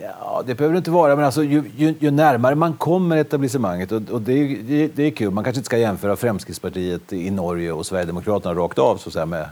[0.01, 3.91] Ja, det behöver det inte vara, men alltså, ju, ju, ju närmare man kommer etablissemanget,
[3.91, 7.71] och, och det, det, det, är kul, man kanske inte ska jämföra Fremskrittspartiet i Norge
[7.71, 9.49] och Sverigedemokraterna rakt av, så att säga, med,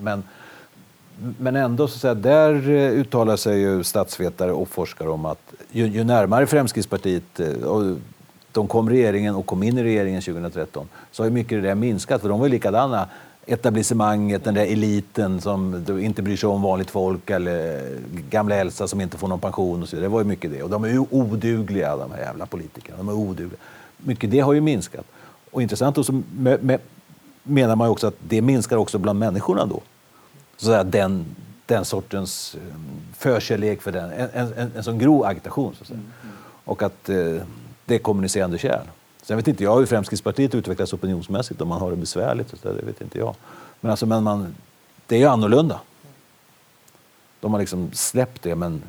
[0.00, 0.22] men,
[1.38, 5.52] men ändå, så att säga, där eh, uttalar sig ju statsvetare och forskare om att
[5.70, 7.96] ju, ju närmare Fremskrittspartiet eh, och
[8.52, 12.20] de kom regeringen och kom in i regeringen 2013 så har mycket det där minskat,
[12.20, 13.08] för de var ju likadana
[13.46, 17.88] etablissemanget, den där eliten som inte bryr sig om vanligt folk eller
[18.30, 20.08] gamla Elsa som inte får någon pension och så vidare.
[20.08, 20.62] Det var ju mycket det.
[20.62, 22.96] Och de är ju odugliga, de här jävla politikerna.
[22.96, 23.58] De är odugliga.
[23.96, 25.06] Mycket det har ju minskat.
[25.50, 26.22] Och intressant, och så
[27.42, 29.82] menar man ju också att det minskar också bland människorna då.
[30.56, 31.24] Så att den,
[31.66, 32.76] den sortens eh,
[33.16, 35.74] förkärlek för den, en, en, en, sån grov agitation.
[35.74, 36.00] Så att säga.
[36.64, 37.16] Och att eh,
[37.84, 38.86] det är kommunicerande kärl.
[39.22, 42.48] Sen vet inte jag hur Fremskrittspartiet utvecklas opinionsmässigt, om man har det besvärligt.
[42.48, 43.34] Så det vet inte jag.
[43.80, 44.54] Men, alltså, men man,
[45.06, 45.80] det är ju annorlunda.
[47.40, 48.82] De har liksom släppt det, men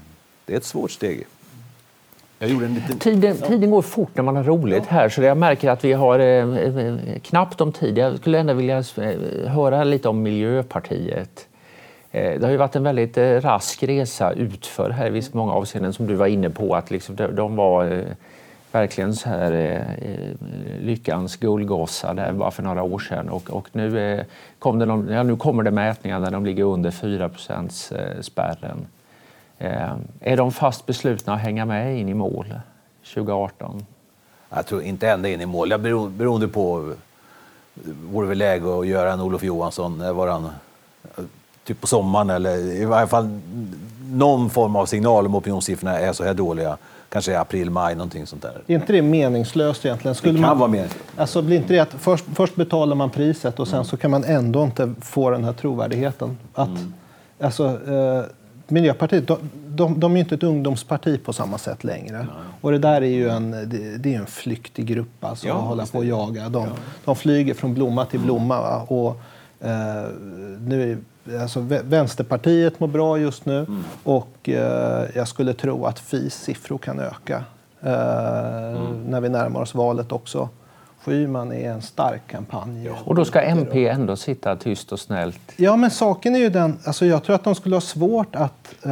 [0.46, 1.28] det är ett svårt steg.
[2.40, 3.00] Liten...
[3.00, 4.96] Tiden, tiden, går fort när man har roligt ja.
[4.96, 7.98] här så jag märker att vi har eh, eh, knappt om tid.
[7.98, 11.48] Jag skulle ändå vilja eh, höra lite om Miljöpartiet.
[12.18, 15.94] Eh, det har ju varit en väldigt eh, rask resa utför här i många avseenden
[15.94, 18.04] som du var inne på att liksom de, var eh,
[18.72, 19.84] verkligen så här
[20.82, 23.30] lyckans guldgossar där bara för några år sedan.
[23.30, 24.26] Och, och nu,
[24.60, 27.30] kom det någon, ja, nu kommer det mätningar där de ligger under 4
[28.22, 28.88] spärren.
[30.20, 32.54] Är de fast beslutna att hänga med in i mål
[33.14, 33.86] 2018?
[34.50, 35.72] Jag tror inte ända in i mål.
[35.72, 36.94] Jag beror, beroende på
[38.12, 40.50] vore väl läge att göra en Olof Johansson, var han,
[41.68, 43.40] typ på sommaren eller i varje fall
[44.12, 46.78] någon form av signal om opinionssiffrorna är så här dåliga
[47.10, 48.62] kanske april, maj, någonting sånt där.
[48.68, 50.16] Är inte det meningslöst egentligen?
[50.16, 51.06] Skulle det kan man, vara meningslöst.
[51.18, 53.86] Alltså, blir inte det att först, först betalar man priset och sen mm.
[53.86, 56.38] så kan man ändå inte få den här trovärdigheten?
[56.54, 56.94] Att, mm.
[57.40, 58.24] alltså, eh,
[58.68, 62.18] Miljöpartiet, de, de, de, är ju inte ett ungdomsparti på samma sätt längre.
[62.18, 62.28] Nej.
[62.62, 65.64] Och det där är ju en, det, det är en flyktig grupp alltså, ja, att
[65.64, 66.50] hålla på och jaga.
[66.50, 66.72] De, ja.
[67.06, 68.62] de flyger från blomma till blomma.
[68.62, 68.86] Va?
[68.88, 69.22] Och,
[69.68, 70.12] eh,
[70.60, 70.98] nu
[71.42, 73.84] alltså Vänsterpartiet mår bra just nu mm.
[74.04, 77.44] och eh, jag skulle tro att FIs siffror kan öka
[77.82, 79.04] eh, mm.
[79.04, 80.50] när vi närmar oss valet också.
[81.08, 82.86] Schyman är en stark kampanj.
[82.86, 82.92] Ja.
[83.06, 85.40] Och då ska MP ändå sitta tyst och snällt?
[85.56, 88.76] Ja, men saken är ju den, alltså jag tror att de skulle ha svårt att...
[88.86, 88.92] Eh,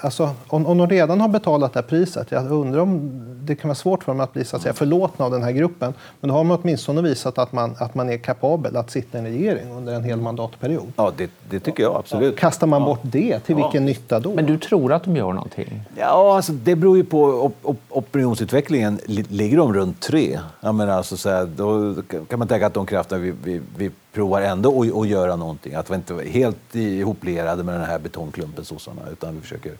[0.00, 3.10] alltså, om, om de redan har betalat det här priset, jag undrar om
[3.46, 5.52] det kan vara svårt för dem att bli så att säga, förlåtna av den här
[5.52, 5.94] gruppen.
[6.20, 9.20] Men då har man åtminstone visat att man, att man är kapabel att sitta i
[9.20, 10.92] en regering under en hel mandatperiod.
[10.96, 12.34] Ja, det, det tycker jag absolut.
[12.36, 13.86] Ja, kastar man bort det, till vilken ja.
[13.86, 14.34] nytta då?
[14.34, 15.82] Men du tror att de gör någonting?
[15.96, 19.00] Ja, alltså, det beror ju på op, op, opinionsutvecklingen.
[19.06, 20.40] Ligger de runt tre?
[20.60, 21.94] Jag menar, alltså, säga, då
[22.28, 25.74] kan man tänka att de krafterna vi, vi, vi provar ändå att, att göra någonting.
[25.74, 29.72] Att vi inte är helt ihoplerade med den här betongklumpen sossarna utan vi försöker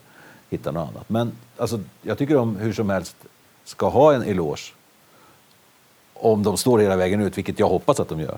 [0.49, 1.09] hitta något annat.
[1.09, 3.15] Men alltså, jag tycker de hur som helst
[3.65, 4.73] ska ha en eloge
[6.13, 8.37] om de står hela vägen ut, vilket jag hoppas att de gör.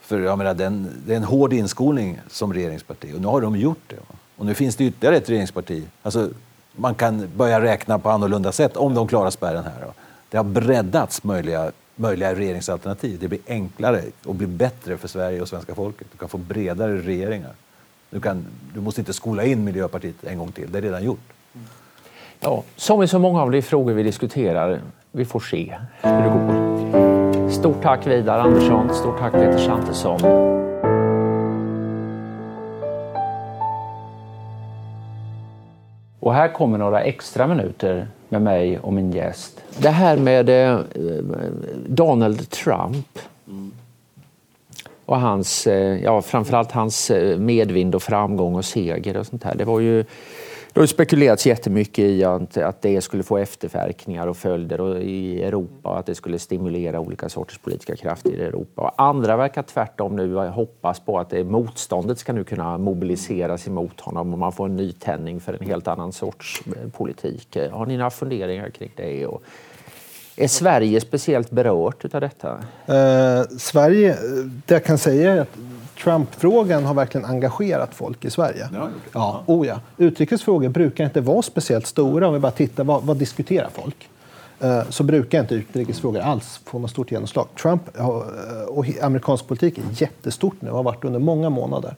[0.00, 3.26] För jag menar, det, är en, det är en hård inskolning som regeringsparti och nu
[3.26, 3.96] har de gjort det.
[4.36, 5.84] Och nu finns det ytterligare ett regeringsparti.
[6.02, 6.30] Alltså,
[6.72, 9.86] man kan börja räkna på annorlunda sätt om de klarar spärren här.
[9.86, 9.92] Va?
[10.28, 13.18] Det har breddats möjliga, möjliga regeringsalternativ.
[13.20, 16.06] Det blir enklare och blir bättre för Sverige och svenska folket.
[16.12, 17.52] Du kan få bredare regeringar.
[18.10, 21.32] Du, kan, du måste inte skola in Miljöpartiet en gång till, det är redan gjort.
[22.40, 24.80] Ja, som i så många av de frågor vi diskuterar,
[25.12, 27.50] vi får se hur det går.
[27.50, 30.20] Stort tack Vidar Andersson, stort tack Peter Svantesson.
[36.20, 39.60] Och här kommer några extra minuter med mig och min gäst.
[39.78, 40.80] Det här med eh,
[41.86, 43.18] Donald Trump
[45.04, 49.54] och hans, eh, ja, framförallt hans eh, medvind och framgång och seger och sånt här.
[49.54, 50.04] Det var ju
[50.78, 55.88] det har spekulerats jättemycket i att, att det skulle få efterverkningar och följder i Europa
[55.88, 58.82] och att det skulle stimulera olika sorters politiska krafter i Europa.
[58.82, 64.00] Och andra verkar tvärtom nu hoppas på att det motståndet ska nu kunna mobiliseras emot
[64.00, 67.56] honom och man får en nytändning för en helt annan sorts eh, politik.
[67.56, 69.26] Eh, har ni några funderingar kring det?
[69.26, 69.42] Och
[70.36, 72.58] är Sverige speciellt berört av detta?
[72.86, 74.18] Eh, Sverige, eh,
[74.66, 75.56] det jag kan säga är att
[76.02, 78.68] Trump-frågan har verkligen engagerat folk i Sverige.
[78.74, 79.42] Ja, ja.
[79.46, 79.80] Oh ja.
[79.96, 84.08] Utrikesfrågor brukar inte vara speciellt stora om vi bara tittar vad, vad diskuterar folk.
[84.60, 87.46] Eh, så brukar inte utrikesfrågor alls få något stort genomslag.
[87.62, 87.82] Trump
[88.68, 91.94] och amerikansk politik är jättestort nu och har varit under många månader.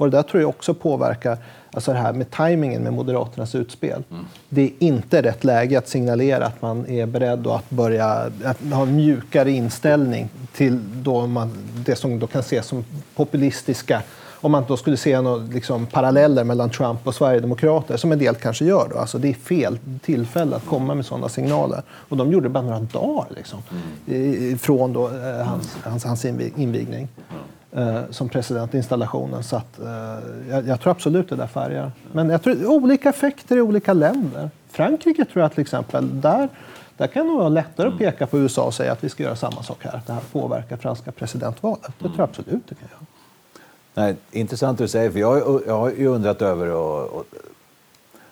[0.00, 1.38] Och det där tror jag också påverkar
[1.72, 4.02] alltså det här med tajmingen med Moderaternas utspel.
[4.10, 4.24] Mm.
[4.48, 8.06] Det är inte rätt läge att signalera att man är beredd att börja
[8.44, 11.50] att ha en mjukare inställning till då man,
[11.86, 12.84] det som då kan ses som
[13.14, 14.02] populistiska
[14.42, 18.34] om man då skulle se några liksom, paralleller mellan Trump och Sverigedemokrater, som en del
[18.34, 18.88] kanske gör.
[18.92, 18.98] Då.
[18.98, 21.82] Alltså, det är fel tillfälle att komma med sådana signaler.
[21.90, 23.62] Och de gjorde det bara några dagar liksom,
[24.06, 24.58] mm.
[24.58, 27.08] från då, eh, hans, hans, hans invigning
[27.72, 29.42] eh, som presidentinstallationen.
[29.42, 29.86] Så att, eh,
[30.50, 31.92] jag, jag, tror absolut det där färgar.
[32.12, 34.50] Men jag tror olika effekter i olika länder.
[34.70, 36.48] Frankrike tror jag till exempel, där,
[37.00, 39.36] där kan det vara lättare att peka på USA och säga att vi ska göra
[39.36, 39.96] samma sak här.
[39.96, 41.92] Att det här påverkar franska presidentvalet.
[41.98, 43.06] Det tror jag absolut det kan göra.
[43.94, 47.24] Nej, intressant det du säger, för jag, jag har ju undrat över och, och,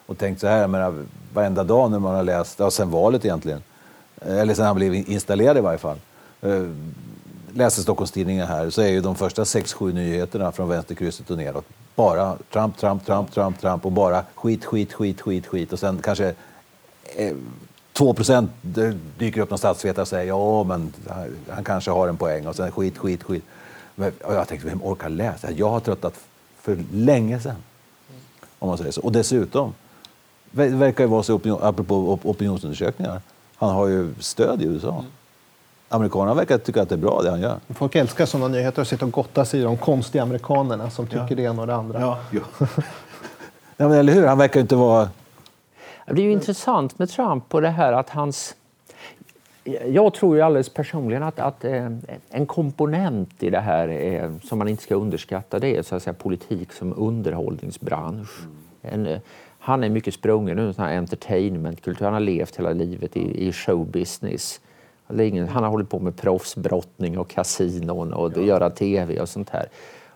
[0.07, 3.25] och tänkt så här, jag menar, varenda dag när man har läst, ja, sen valet
[3.25, 3.63] egentligen,
[4.21, 5.97] eller sen han blev installerad i varje fall,
[6.41, 6.63] eh,
[7.53, 11.65] läser Stockholms-Tidningen här så är ju de första sex, sju nyheterna från vänsterkrysset och neråt
[11.99, 15.99] bara Trump, Trump, Trump, Trump, Trump och bara skit, skit, skit, skit, skit och sen
[16.03, 16.35] kanske
[17.17, 17.35] eh,
[17.99, 18.51] 2 procent
[19.19, 20.93] dyker upp någon statsvetare och säger ja, men
[21.49, 23.45] han kanske har en poäng och sen skit, skit, skit.
[23.97, 25.51] Och jag tänkte, vem orkar läsa?
[25.51, 26.15] Jag har tröttat
[26.61, 27.57] för länge sedan.
[28.59, 29.01] Om man säger så.
[29.01, 29.75] Och dessutom,
[30.51, 33.21] det verkar ju vara så, opinion, apropå opinionsundersökningar,
[33.57, 35.05] han har ju stöd i USA
[35.89, 37.59] amerikanerna verkar tycka att det är bra det han gör.
[37.69, 41.27] Folk älskar sådana nyheter och sitter och gottar sig i de konstiga amerikanerna som tycker
[41.29, 41.37] ja.
[41.37, 42.01] det ena och det andra.
[42.01, 42.41] Ja, ja.
[43.77, 44.27] ja men eller hur?
[44.27, 45.09] Han verkar inte vara...
[46.11, 48.57] Det är ju intressant med Trump och det här att hans...
[49.87, 51.91] Jag tror ju alldeles personligen att, att eh,
[52.31, 56.03] en komponent i det här är, som man inte ska underskatta det är så att
[56.03, 58.31] säga, politik som underhållningsbransch.
[58.83, 59.19] En, eh,
[59.59, 62.05] han är mycket sprungen ur entertainmentkultur.
[62.05, 64.61] Han har levt hela livet i, i showbusiness.
[65.09, 68.43] Han har hållit på med proffsbrottning och kasinon och ja.
[68.43, 69.69] göra tv och sånt här.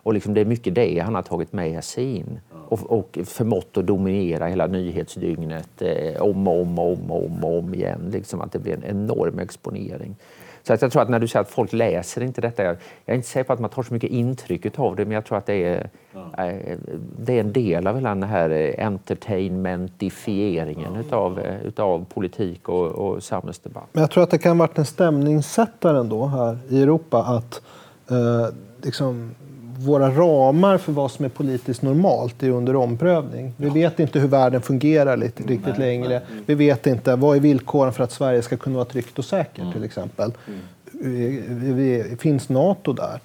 [0.03, 3.77] Och liksom det är mycket det han har tagit med sig in och, och förmått
[3.77, 8.11] att dominera hela nyhetsdygnet eh, om och om och om, om, om igen.
[8.13, 10.17] Liksom att det blir en enorm exponering.
[10.63, 13.15] Så att jag tror att när du säger att folk läser inte detta, jag är
[13.15, 15.47] inte säker på att man tar så mycket intryck av det, men jag tror att
[15.47, 16.45] det är, ja.
[16.45, 16.79] Eh,
[17.19, 21.01] det är en del av hela den här eh, entertainmentifieringen ja.
[21.01, 23.89] utav, eh, utav politik och, och samhällsdebatt.
[23.93, 27.63] Men jag tror att det kan ha varit en stämningssättare ändå här i Europa att
[28.11, 28.47] eh,
[28.83, 29.35] liksom,
[29.83, 33.55] våra ramar för vad som är politiskt normalt är under omprövning.
[33.57, 36.09] Vi vet inte hur världen fungerar lite, riktigt nej, längre.
[36.09, 36.43] Nej.
[36.47, 39.59] Vi vet inte vad är villkoren för att Sverige ska kunna vara tryggt och säkert
[39.59, 39.73] mm.
[39.73, 40.33] till exempel.
[40.47, 42.17] Mm.
[42.19, 43.21] Finns Nato där?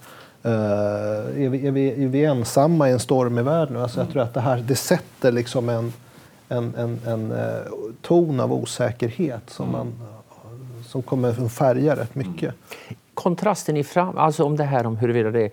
[0.45, 0.53] Uh,
[1.45, 3.81] är, vi, är, vi, är vi ensamma i en stormig värld nu?
[3.81, 4.05] Alltså, mm.
[4.07, 5.93] Jag tror att det här det sätter liksom en,
[6.49, 7.39] en, en, en uh,
[8.01, 9.77] ton av osäkerhet som, mm.
[9.77, 9.93] man,
[10.87, 12.43] som kommer att färga rätt mycket.
[12.43, 12.99] Mm.
[13.13, 15.51] Kontrasten i fram, alltså om det här om huruvida det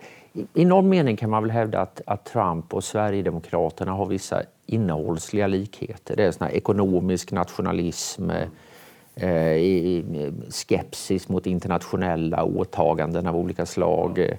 [0.53, 5.47] i någon mening kan man väl hävda att, att Trump och Sverigedemokraterna har vissa innehållsliga
[5.47, 6.15] likheter.
[6.15, 8.47] Det är sån ekonomisk nationalism, eh,
[9.15, 10.03] eh
[10.49, 14.19] skepsis mot internationella åtaganden av olika slag.
[14.19, 14.37] Eh,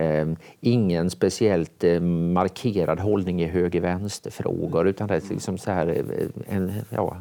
[0.00, 0.28] eh,
[0.60, 6.72] ingen speciellt eh, markerad hållning i höger-vänster-frågor utan det är liksom så här, eh, en
[6.90, 7.16] ja,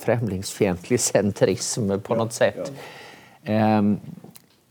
[0.00, 2.72] främlingsfientlig centrism på något sätt.
[3.42, 3.82] Eh,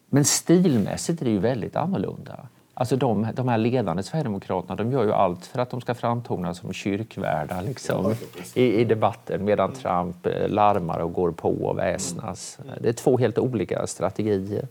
[0.10, 2.48] men stilmässigt är det ju väldigt annorlunda.
[2.74, 6.54] Alltså de, de här ledande Sverigedemokraterna de gör ju allt för att de ska framtona
[6.54, 8.16] som kyrkvärdar liksom,
[8.54, 12.58] i, i debatten medan Trump eh, larmar och går på och väsnas.
[12.82, 14.68] Det är två helt olika strategier.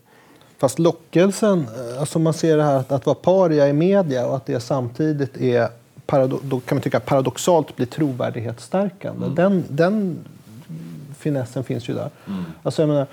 [0.58, 4.36] Fast lockelsen, eh, alltså man ser det här att, att vara paria i media och
[4.36, 5.68] att det samtidigt är
[6.42, 9.26] då kan man tycka paradoxalt blir trovärdighetsstärkande.
[9.26, 9.34] Mm.
[9.34, 10.18] Den, den
[11.28, 12.10] finessen finns ju där.
[12.26, 12.44] Mm.
[12.62, 13.06] Alltså jag menar,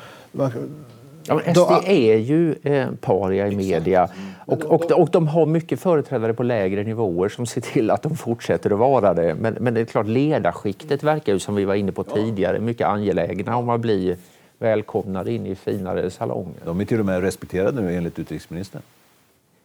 [1.27, 4.33] Ja, men SD är ju eh, paria i media mm.
[4.45, 8.17] och, och, och de har mycket företrädare på lägre nivåer som ser till att de
[8.17, 9.35] fortsätter att vara det.
[9.35, 12.87] Men, men det är klart, ledarskiktet verkar ju som vi var inne på tidigare mycket
[12.87, 14.15] angelägna om att bli
[14.59, 16.61] välkomnade in i finare salonger.
[16.65, 18.81] De är till och med respekterade nu enligt utrikesministern.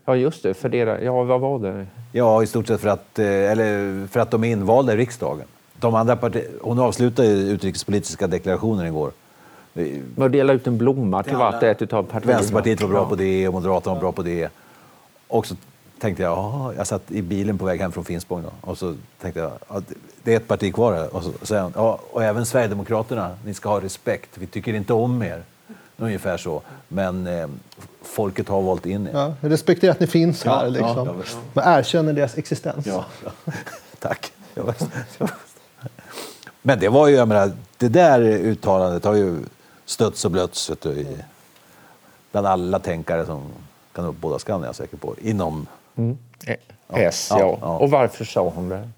[0.05, 0.55] Ja, just det.
[0.55, 1.87] För deras, ja, vad var det?
[2.13, 5.47] Ja, i stort sett för att, eh, eller för att de är invalda i riksdagen.
[5.81, 9.11] De andra parti- hon avslutade utrikespolitiska deklarationen igår.
[9.73, 12.37] Med att dela ut en blomma till vart och ett av partierna.
[12.39, 14.49] Vänsterpartiet var bra på det och Moderaterna var bra på det.
[15.29, 15.55] Och så
[16.01, 19.41] tänkte jag, jag satt i bilen på väg hem från Finspång då, och så tänkte
[19.41, 19.83] jag, "Ja,
[20.23, 21.15] det är ett parti kvar här.
[21.17, 25.23] Och så han, ja, och även Sverigedemokraterna, ni ska ha respekt, vi tycker inte om
[25.23, 25.43] er.
[25.97, 26.63] Ungefär så.
[26.89, 27.49] Men eh,
[28.03, 29.11] folket har valt in er.
[29.15, 30.65] Ja, jag respekterar att ni finns här.
[30.65, 31.07] Ja, liksom.
[31.07, 31.15] ja.
[31.53, 32.87] Men erkänner deras existens.
[32.87, 33.05] Ja,
[33.99, 34.33] tack.
[36.63, 36.67] Ja.
[36.69, 39.37] Men det var ju, jag menar, det där uttalandet har ju
[39.85, 41.17] stötts och blötts vet du, i,
[42.33, 43.43] bland alla tänkare som
[43.93, 45.15] kan upp båda skallen är jag säker på.
[45.21, 45.67] Inom
[46.47, 46.57] Eh,
[46.89, 47.39] S, ja.
[47.39, 47.79] Ja, ja.
[47.79, 48.89] Och varför sa hon det?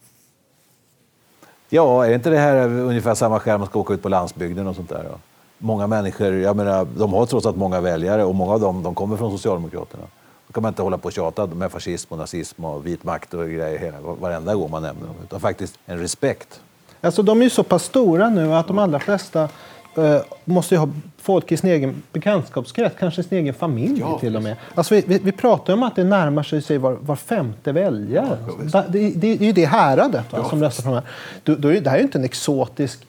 [1.68, 4.76] Ja, är inte det här ungefär samma skäl man ska åka ut på landsbygden och
[4.76, 5.04] sånt där?
[5.04, 5.18] Då?
[5.58, 8.94] Många människor, jag menar, de har trots allt många väljare och många av dem de
[8.94, 10.04] kommer från Socialdemokraterna.
[10.46, 13.34] Då kan man inte hålla på och tjata med fascism och nazism och vit makt
[13.34, 15.16] och grejer hela, varenda gång man nämner dem.
[15.24, 16.60] Utan faktiskt en respekt.
[17.03, 19.48] Alltså, de är ju så pass stora nu att de allra flesta
[19.94, 20.88] eh, måste ju ha
[21.18, 24.57] folk i sin egen bekantskapskrets, kanske sin egen familj till och med.
[24.74, 28.36] Alltså, vi, vi, vi pratar om att det närmar sig, sig var, var femte väljare.
[28.72, 31.05] det, det, det är ju det häradet va, som röstar på de här.
[31.42, 33.07] Då, då är, det här är ju inte en exotisk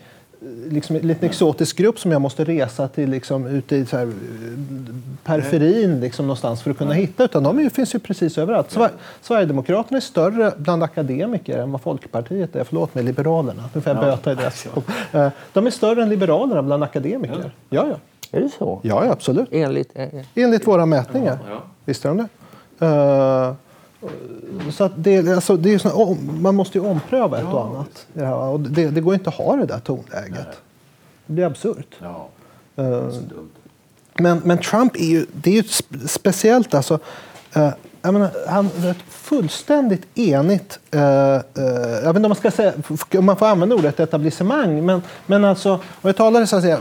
[0.69, 4.05] liksom en liten exotisk grupp som jag måste resa till liksom, ute i så här,
[4.05, 4.11] eh,
[5.23, 7.23] periferin liksom, någonstans för att kunna hitta.
[7.23, 8.71] Utan de finns ju precis överallt.
[8.71, 8.89] Sver-
[9.21, 12.63] Sverigedemokraterna är större bland akademiker än vad Folkpartiet är.
[12.63, 13.63] Förlåt mig, Liberalerna.
[13.73, 14.67] Nu får jag böta i deras
[15.11, 17.51] Eh, De är större än Liberalerna bland akademiker.
[17.69, 17.95] Ja, ja.
[18.31, 18.79] Är det så?
[18.83, 19.47] Ja, ja absolut.
[19.51, 19.91] Enligt...
[19.95, 21.37] eh, Enligt våra mätningar.
[21.85, 22.27] Visst är de det?
[22.85, 23.53] Eh,
[24.71, 28.05] så det, alltså, det är om- man måste ju ompröva ett och annat.
[28.13, 30.47] det här, och det, det går inte att ha det där tonläget.
[31.25, 31.95] Det blir absurt.
[32.75, 33.07] Eh,
[34.19, 36.73] men, men Trump är ju, det är ju sp- speciellt.
[36.73, 36.99] Alltså,
[37.53, 37.69] eh,
[38.01, 40.79] jag menar, han är ett fullständigt enigt...
[40.91, 41.41] eh, jag
[42.03, 42.73] vet inte om man ska säga,
[43.17, 44.85] om man får använda ordet etablissemang.
[44.85, 46.79] Men, men alltså, om jag talar så att säga,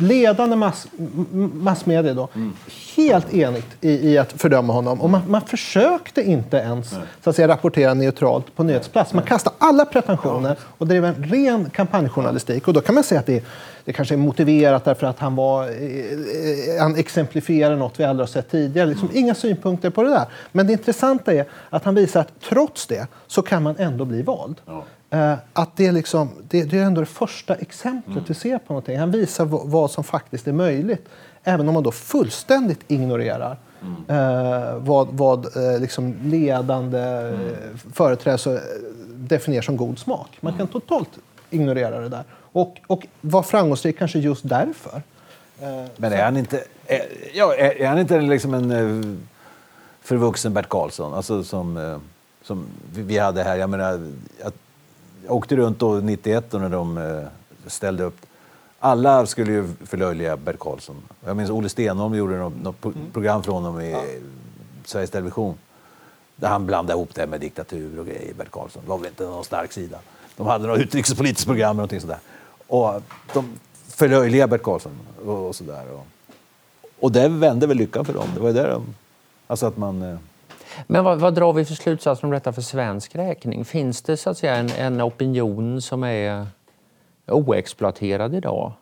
[0.00, 0.86] ledande mass,
[1.52, 2.28] massmedia då,
[2.96, 5.00] helt enigt i, i att fördöma honom.
[5.00, 6.90] Och man, man försökte inte ens
[7.24, 9.12] så att säga, rapportera neutralt på nyhetsplats.
[9.12, 12.68] Man kastade alla pretensioner och drev en ren kampanjjournalistik.
[12.68, 13.44] Och då kan man säga att det,
[13.84, 18.32] det kanske är motiverat därför att han, var, eh, han exemplifierar något vi aldrig har
[18.32, 18.86] sett tidigare.
[18.86, 20.24] Liksom, inga synpunkter på det där.
[20.52, 24.22] Men det intressanta är att han visar att trots det så kan man ändå bli
[24.22, 24.56] vald.
[24.66, 24.80] Eh,
[25.52, 28.98] att det, är liksom, det, det är ändå det första exemplet vi ser på någonting.
[28.98, 31.08] Han visar vad som faktiskt är möjligt.
[31.44, 33.58] Även om man då fullständigt ignorerar
[34.08, 37.54] eh, vad, vad eh, liksom ledande mm.
[37.92, 38.60] företrädare så, eh,
[39.14, 40.38] definierar som god smak.
[40.40, 41.10] Man kan totalt
[41.50, 42.24] ignorera det där.
[42.52, 45.02] Och, och vara framgångsrik kanske just därför.
[45.60, 47.00] Eh, Men är han inte, är,
[47.34, 49.18] ja, är, är han inte liksom en eh,
[50.02, 51.14] förvuxen Bert Karlsson?
[51.14, 51.98] Alltså som, eh,
[52.42, 53.56] som vi- hade här.
[53.56, 54.10] Jag menar,
[54.42, 54.52] jag,
[55.26, 57.22] jag åkte runt då 91 då när de eh,
[57.66, 58.16] ställde upp.
[58.78, 60.96] Alla skulle ju förlöjliga Bert Karlsson.
[61.24, 63.96] Jag minns Olle Stenholm gjorde något, något pro- program från honom i
[64.84, 65.54] Sveriges Television.
[66.36, 68.34] Där han blandade ihop det med diktatur och grejer.
[68.34, 69.98] Bert Karlsson Det var väl inte någon stark sida.
[70.36, 72.18] De hade något utrikespolitiskt program eller någonting sådär.
[72.66, 73.02] Och
[73.34, 73.52] de
[73.88, 74.92] förlöjligade Bert Karlsson
[75.26, 75.84] och, och sådär.
[75.92, 76.06] Och,
[77.00, 78.28] och det vände väl lyckan för dem.
[78.34, 78.94] Det var ju där de...
[79.46, 80.18] Alltså att man...
[80.86, 83.64] Men vad, vad drar vi för slutsatser om detta för svensk räkning?
[83.64, 86.46] Finns det så att säga en, en opinion som är
[87.26, 88.72] oexploaterad idag?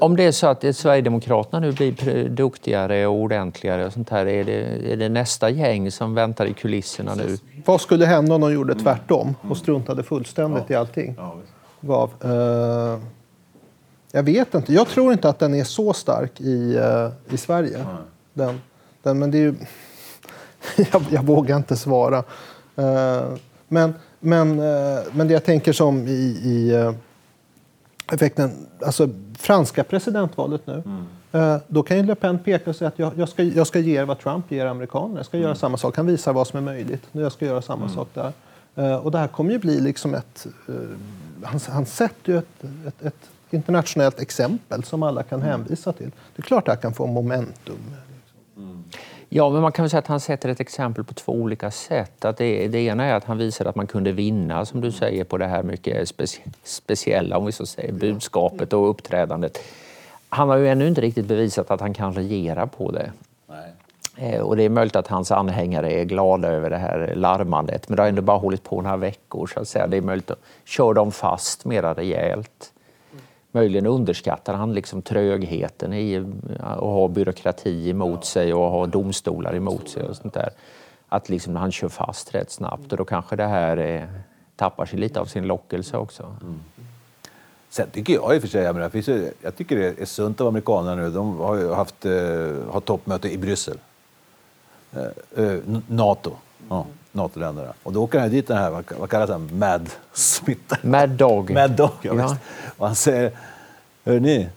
[0.00, 4.44] Om det är så att Sverigedemokraterna nu blir duktigare och ordentligare och sånt här, är
[4.44, 7.38] det, är det nästa gäng som väntar i kulisserna nu?
[7.64, 11.16] Vad skulle hända om de gjorde tvärtom och struntade fullständigt i allting?
[11.80, 12.10] Gav.
[12.24, 12.98] Eh,
[14.12, 14.72] jag vet inte.
[14.72, 17.86] Jag tror inte att den är så stark i, eh, i Sverige.
[18.32, 18.60] Den,
[19.02, 19.54] den, men det är ju...
[20.92, 22.18] jag, jag vågar inte svara.
[22.76, 23.24] Eh,
[23.68, 26.92] men, men, eh, men det jag tänker som i, i eh,
[28.12, 29.08] effekten, alltså
[29.38, 30.82] franska presidentvalet nu.
[31.32, 33.78] Eh, Då kan ju Le Pen peka och säga att jag, jag, ska, jag ska
[33.78, 35.18] ge er vad Trump ger amerikanerna.
[35.18, 35.96] Jag ska göra samma sak.
[35.96, 37.02] Han visar vad som är möjligt.
[37.12, 38.32] Nu Jag ska göra samma sak där.
[39.02, 40.46] Och det här kommer ju bli liksom ett...
[41.42, 46.10] Han, han sätter ju ett, ett, ett internationellt exempel som alla kan hänvisa till.
[46.36, 47.78] Det är klart att det här kan få momentum.
[49.28, 52.24] Ja, men man kan säga att han sätter ett exempel på två olika sätt.
[52.24, 55.24] Att det, det ena är att han visar att man kunde vinna, som du säger,
[55.24, 59.58] på det här mycket speci speciella om vi så säger, budskapet och uppträdandet.
[60.28, 63.12] Han har ju ännu inte riktigt bevisat att han kan regera på det.
[64.16, 67.96] Eh, Och det är möjligt att hans anhängare är glada över det här larmandet, men
[67.96, 69.46] det har ändå bara hållit på några veckor.
[69.46, 69.86] Så att säga.
[69.86, 72.72] Det är möjligt att köra dem fast mera rejält.
[73.54, 76.26] Möjligen underskattar han liksom trögheten i
[76.60, 80.50] att ha byråkrati emot sig och ha domstolar emot sig och sånt där.
[81.08, 84.08] Att liksom han kör fast rätt snabbt och då kanske det här är
[84.56, 86.22] tappar sig lite av sin lockelse också.
[86.42, 86.60] Mm.
[87.68, 88.90] Sen tycker jag i och för sig, jag, menar,
[89.42, 91.10] jag tycker det är sunt av amerikanerna nu.
[91.10, 92.12] De har ju haft eh,
[92.70, 93.78] har toppmöte i Bryssel.
[94.92, 96.32] Eh, eh, Nato.
[96.68, 97.72] Ja, NATO-länderna.
[97.82, 100.86] Och då åker han dit den här, vad, kallas han, Mad Smith?
[100.86, 101.50] Mad Dog.
[101.50, 102.36] Mad Dog, ja, ja.
[102.76, 103.32] Och han säger,
[104.04, 104.48] hörni,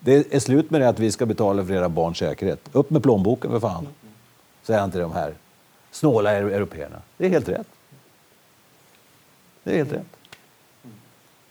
[0.00, 2.60] det är slut med det att vi ska betala för era barns säkerhet.
[2.72, 3.88] Upp med plånboken för fan.
[4.62, 5.34] Säger han till de här
[5.90, 6.96] snåla européerna.
[7.16, 7.66] Det är helt rätt.
[9.62, 10.06] Det är helt rätt.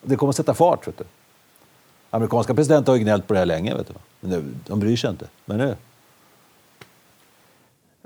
[0.01, 0.87] Det kommer att sätta fart.
[0.87, 1.03] Vet du.
[2.09, 3.93] Amerikanska presidenter har ju gnällt på det här länge, vet du.
[4.19, 5.27] men de bryr sig inte.
[5.45, 5.75] Men nu...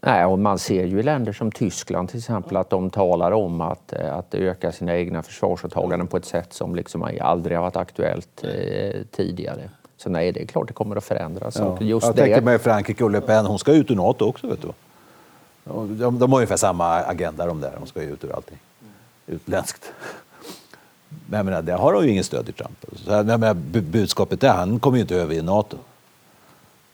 [0.06, 3.62] Nej, och man ser ju i länder som Tyskland till exempel att de talar om
[3.62, 7.76] att, eh, att öka sina egna försvarsåtaganden på ett sätt som liksom aldrig har varit
[7.76, 9.70] aktuellt eh, tidigare.
[9.98, 11.56] Så nej, det är klart det kommer att förändras.
[11.56, 11.78] Ja.
[11.82, 12.22] Just Jag det...
[12.22, 14.48] tänker mig Frankrike och Le Pen, hon ska ut ur Nato också.
[14.48, 14.72] Vet du.
[15.64, 18.58] De, de har ungefär samma agenda de där, de ska ut ur allting.
[19.28, 19.94] Utländskt.
[21.10, 22.86] Men jag menar, där har de ju ingen stöd i Trump.
[22.96, 25.78] Så jag menar, budskapet är han kommer ju inte över i Nato.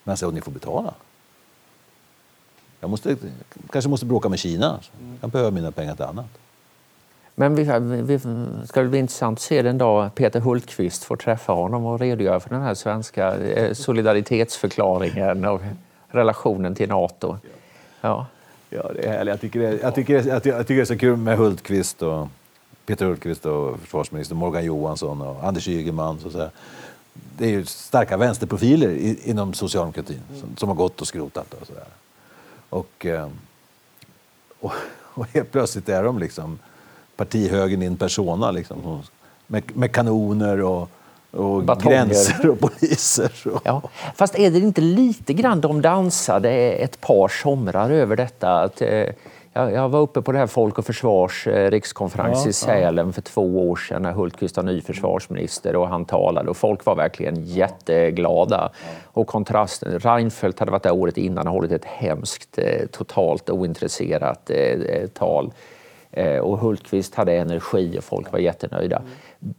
[0.04, 0.94] Men så, ni får betala.
[2.80, 3.16] Jag måste,
[3.70, 4.80] kanske måste bråka med Kina.
[5.22, 6.26] Jag behöver mina pengar till annat.
[7.36, 7.64] Men vi,
[8.02, 8.20] vi,
[8.68, 12.40] ska det bli intressant att se den dag Peter Hultqvist får träffa honom och redogöra
[12.40, 15.62] för den här svenska eh, solidaritetsförklaringen och
[16.08, 17.38] relationen till Nato.
[18.02, 18.28] Ja.
[18.70, 19.32] Ja, det är härligt.
[19.32, 22.02] Jag tycker det, jag tycker, jag tycker, jag tycker det är så kul med Hultqvist
[22.02, 22.28] och
[22.86, 26.20] Peter Hultqvist och försvarsminister Morgan Johansson och Anders Ygeman.
[26.20, 26.50] Så, så
[27.38, 31.54] Det är ju starka vänsterprofiler inom socialdemokratin som, som, har gått och skrotat.
[31.54, 31.84] Och, så där.
[32.70, 33.30] Och, eh,
[34.60, 34.72] och,
[35.14, 36.60] och helt plötsligt är de liksom
[37.16, 39.04] partihögern in persona liksom,
[39.48, 40.90] med, med kanoner och
[41.32, 42.06] och Batonger.
[42.06, 43.32] gränser och poliser.
[43.36, 43.62] Så.
[43.64, 43.82] Ja.
[44.16, 48.62] Fast är det inte lite grann de dansade ett par somrar över detta?
[48.62, 48.82] Att,
[49.68, 53.08] eh, jag, var uppe på det här Folk och Försvars eh, rikskonferens ja, i Sälen
[53.08, 53.14] ja.
[53.14, 56.96] för två år sedan när Hultqvist var ny försvarsminister och han talade och folk var
[56.96, 58.72] verkligen jätteglada.
[59.06, 64.52] Och kontrasten, Reinfeldt hade varit där året innan och hållit ett hemskt, eh, totalt ointresserat
[65.14, 65.52] tal.
[66.42, 69.02] Och Hultqvist hade energi och folk var jättenöjda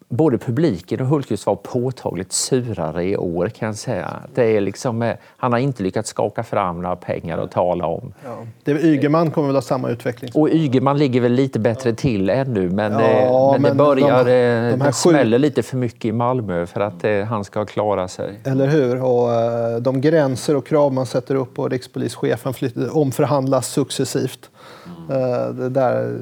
[0.08, 4.16] både publiken och Hultqvist var påtagligt surare i år kan jag säga.
[4.34, 8.12] Det är liksom, eh, han har inte lyckats skaka fram några pengar att tala om.
[8.24, 8.38] Ja.
[8.64, 10.30] Det Ygeman kommer väl ha samma utveckling?
[10.34, 14.24] Och Ygeman ligger väl lite bättre till ännu men, ja, eh, men, men, det börjar,
[14.24, 18.08] de, de eh, det smäller lite för mycket i Malmö för att han ska klara
[18.08, 18.40] sig.
[18.44, 19.02] Eller hur?
[19.02, 22.54] Och de gränser och krav man sätter upp på rikspolischefen
[22.92, 24.50] omförhandlas successivt.
[24.86, 25.56] Mm.
[25.56, 26.18] Det där...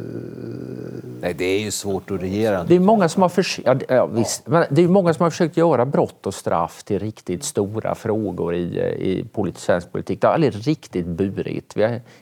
[1.20, 2.64] Nej, det är ju svårt att regera.
[2.64, 4.46] Det är många som har, förs ja, ja, visst.
[4.46, 8.54] Men det är många som har försökt göra brott och straff till riktigt stora frågor
[8.54, 10.20] i, i svensk politik.
[10.20, 11.76] Det har aldrig riktigt burit.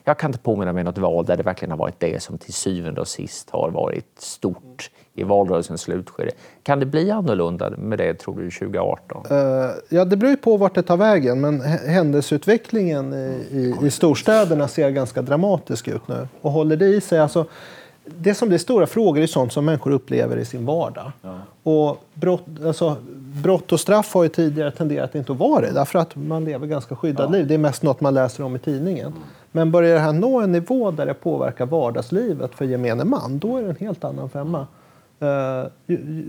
[0.05, 2.55] Jag kan inte påminna mig något val där det verkligen har varit det som till
[2.55, 6.30] syvende och sist har varit stort i valrörelsens slutskede.
[6.62, 9.26] Kan det bli annorlunda med det tror du 2018?
[9.30, 13.86] Uh, eh, ja, det beror ju på vart det tar vägen, men händelseutvecklingen i, i,
[13.86, 17.18] i storstäderna ser ganska dramatisk ut nu och håller det i sig.
[17.18, 17.46] Alltså,
[18.04, 21.12] det som blir stora frågor är sånt som människor upplever i sin vardag.
[21.22, 21.38] Ja.
[21.62, 22.96] Och brott, alltså,
[23.42, 26.66] brott och straff har ju tidigare tenderat inte att vara det, därför att man lever
[26.66, 27.32] ganska skyddat ja.
[27.36, 27.46] liv.
[27.46, 29.06] Det är mest något man läser om i tidningen.
[29.06, 29.22] Mm.
[29.52, 33.56] Men börjar det här nå en nivå där det påverkar vardagslivet för gemene man, då
[33.56, 34.66] är det en helt annan femma.
[35.22, 35.66] Uh,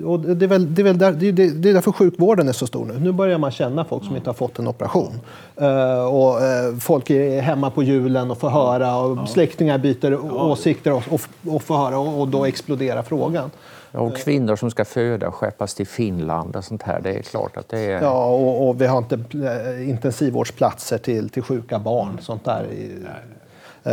[0.06, 2.86] och det, är väl, det, är väl där, det, är därför sjukvården är så stor
[2.86, 3.00] nu.
[3.00, 5.20] Nu börjar man känna folk som inte har fått en operation.
[5.62, 9.28] Uh, och uh, Folk är hemma på julen och får höra och ja.
[9.28, 10.20] släktingar byter ja.
[10.20, 11.22] åsikter och, och,
[11.56, 13.52] och får höra och, och då exploderar frågan.
[13.92, 17.02] Och kvinnor som ska föda skeppas till Finland och sånt här.
[17.02, 18.02] Det är klart att det är...
[18.02, 19.20] Ja, och, och vi har inte
[19.84, 22.18] intensivvårdsplatser till, till sjuka barn.
[22.22, 22.68] Sånt där.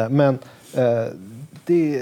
[0.09, 0.39] Men
[1.67, 2.01] det,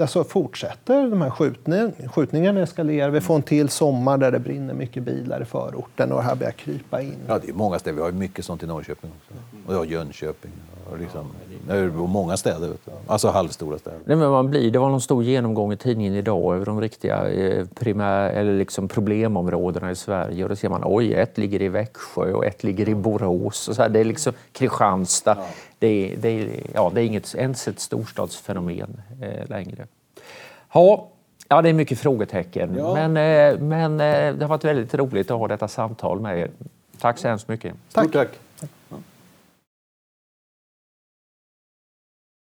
[0.00, 3.10] alltså fortsätter de här skjutning, skjutningarna eskalera.
[3.10, 6.34] Vi får en till sommar där det brinner mycket bilar i förorten och det här
[6.34, 7.16] börjar krypa in.
[7.26, 7.96] Ja, det är många städer.
[7.96, 9.34] Vi har mycket sånt i Norrköping också.
[9.66, 10.52] Och har Jönköping.
[10.90, 11.26] Och liksom,
[12.02, 12.72] och många städer,
[13.06, 13.98] alltså halvstora städer.
[14.04, 17.28] Nej, men man blir, det var någon stor genomgång i tidningen idag över de riktiga
[17.28, 20.42] eh, primär, eller liksom problemområdena i Sverige.
[20.42, 23.68] Och då ser man oj, ett ligger i Växjö och ett ligger i Borås.
[23.68, 25.36] Och så här, det är liksom Kristianstad.
[25.78, 29.86] Det, är, det, är, ja, det är inget ens ett storstadsfenomen eh, längre.
[30.72, 31.08] Ja,
[31.48, 32.74] ja, det är mycket frågetecken.
[32.78, 32.94] Ja.
[32.94, 36.50] Men, eh, men eh, det har varit väldigt roligt att ha detta samtal med er.
[37.00, 37.74] Tack så hemskt mycket.
[37.92, 38.04] Tack.
[38.04, 38.28] Stort tack.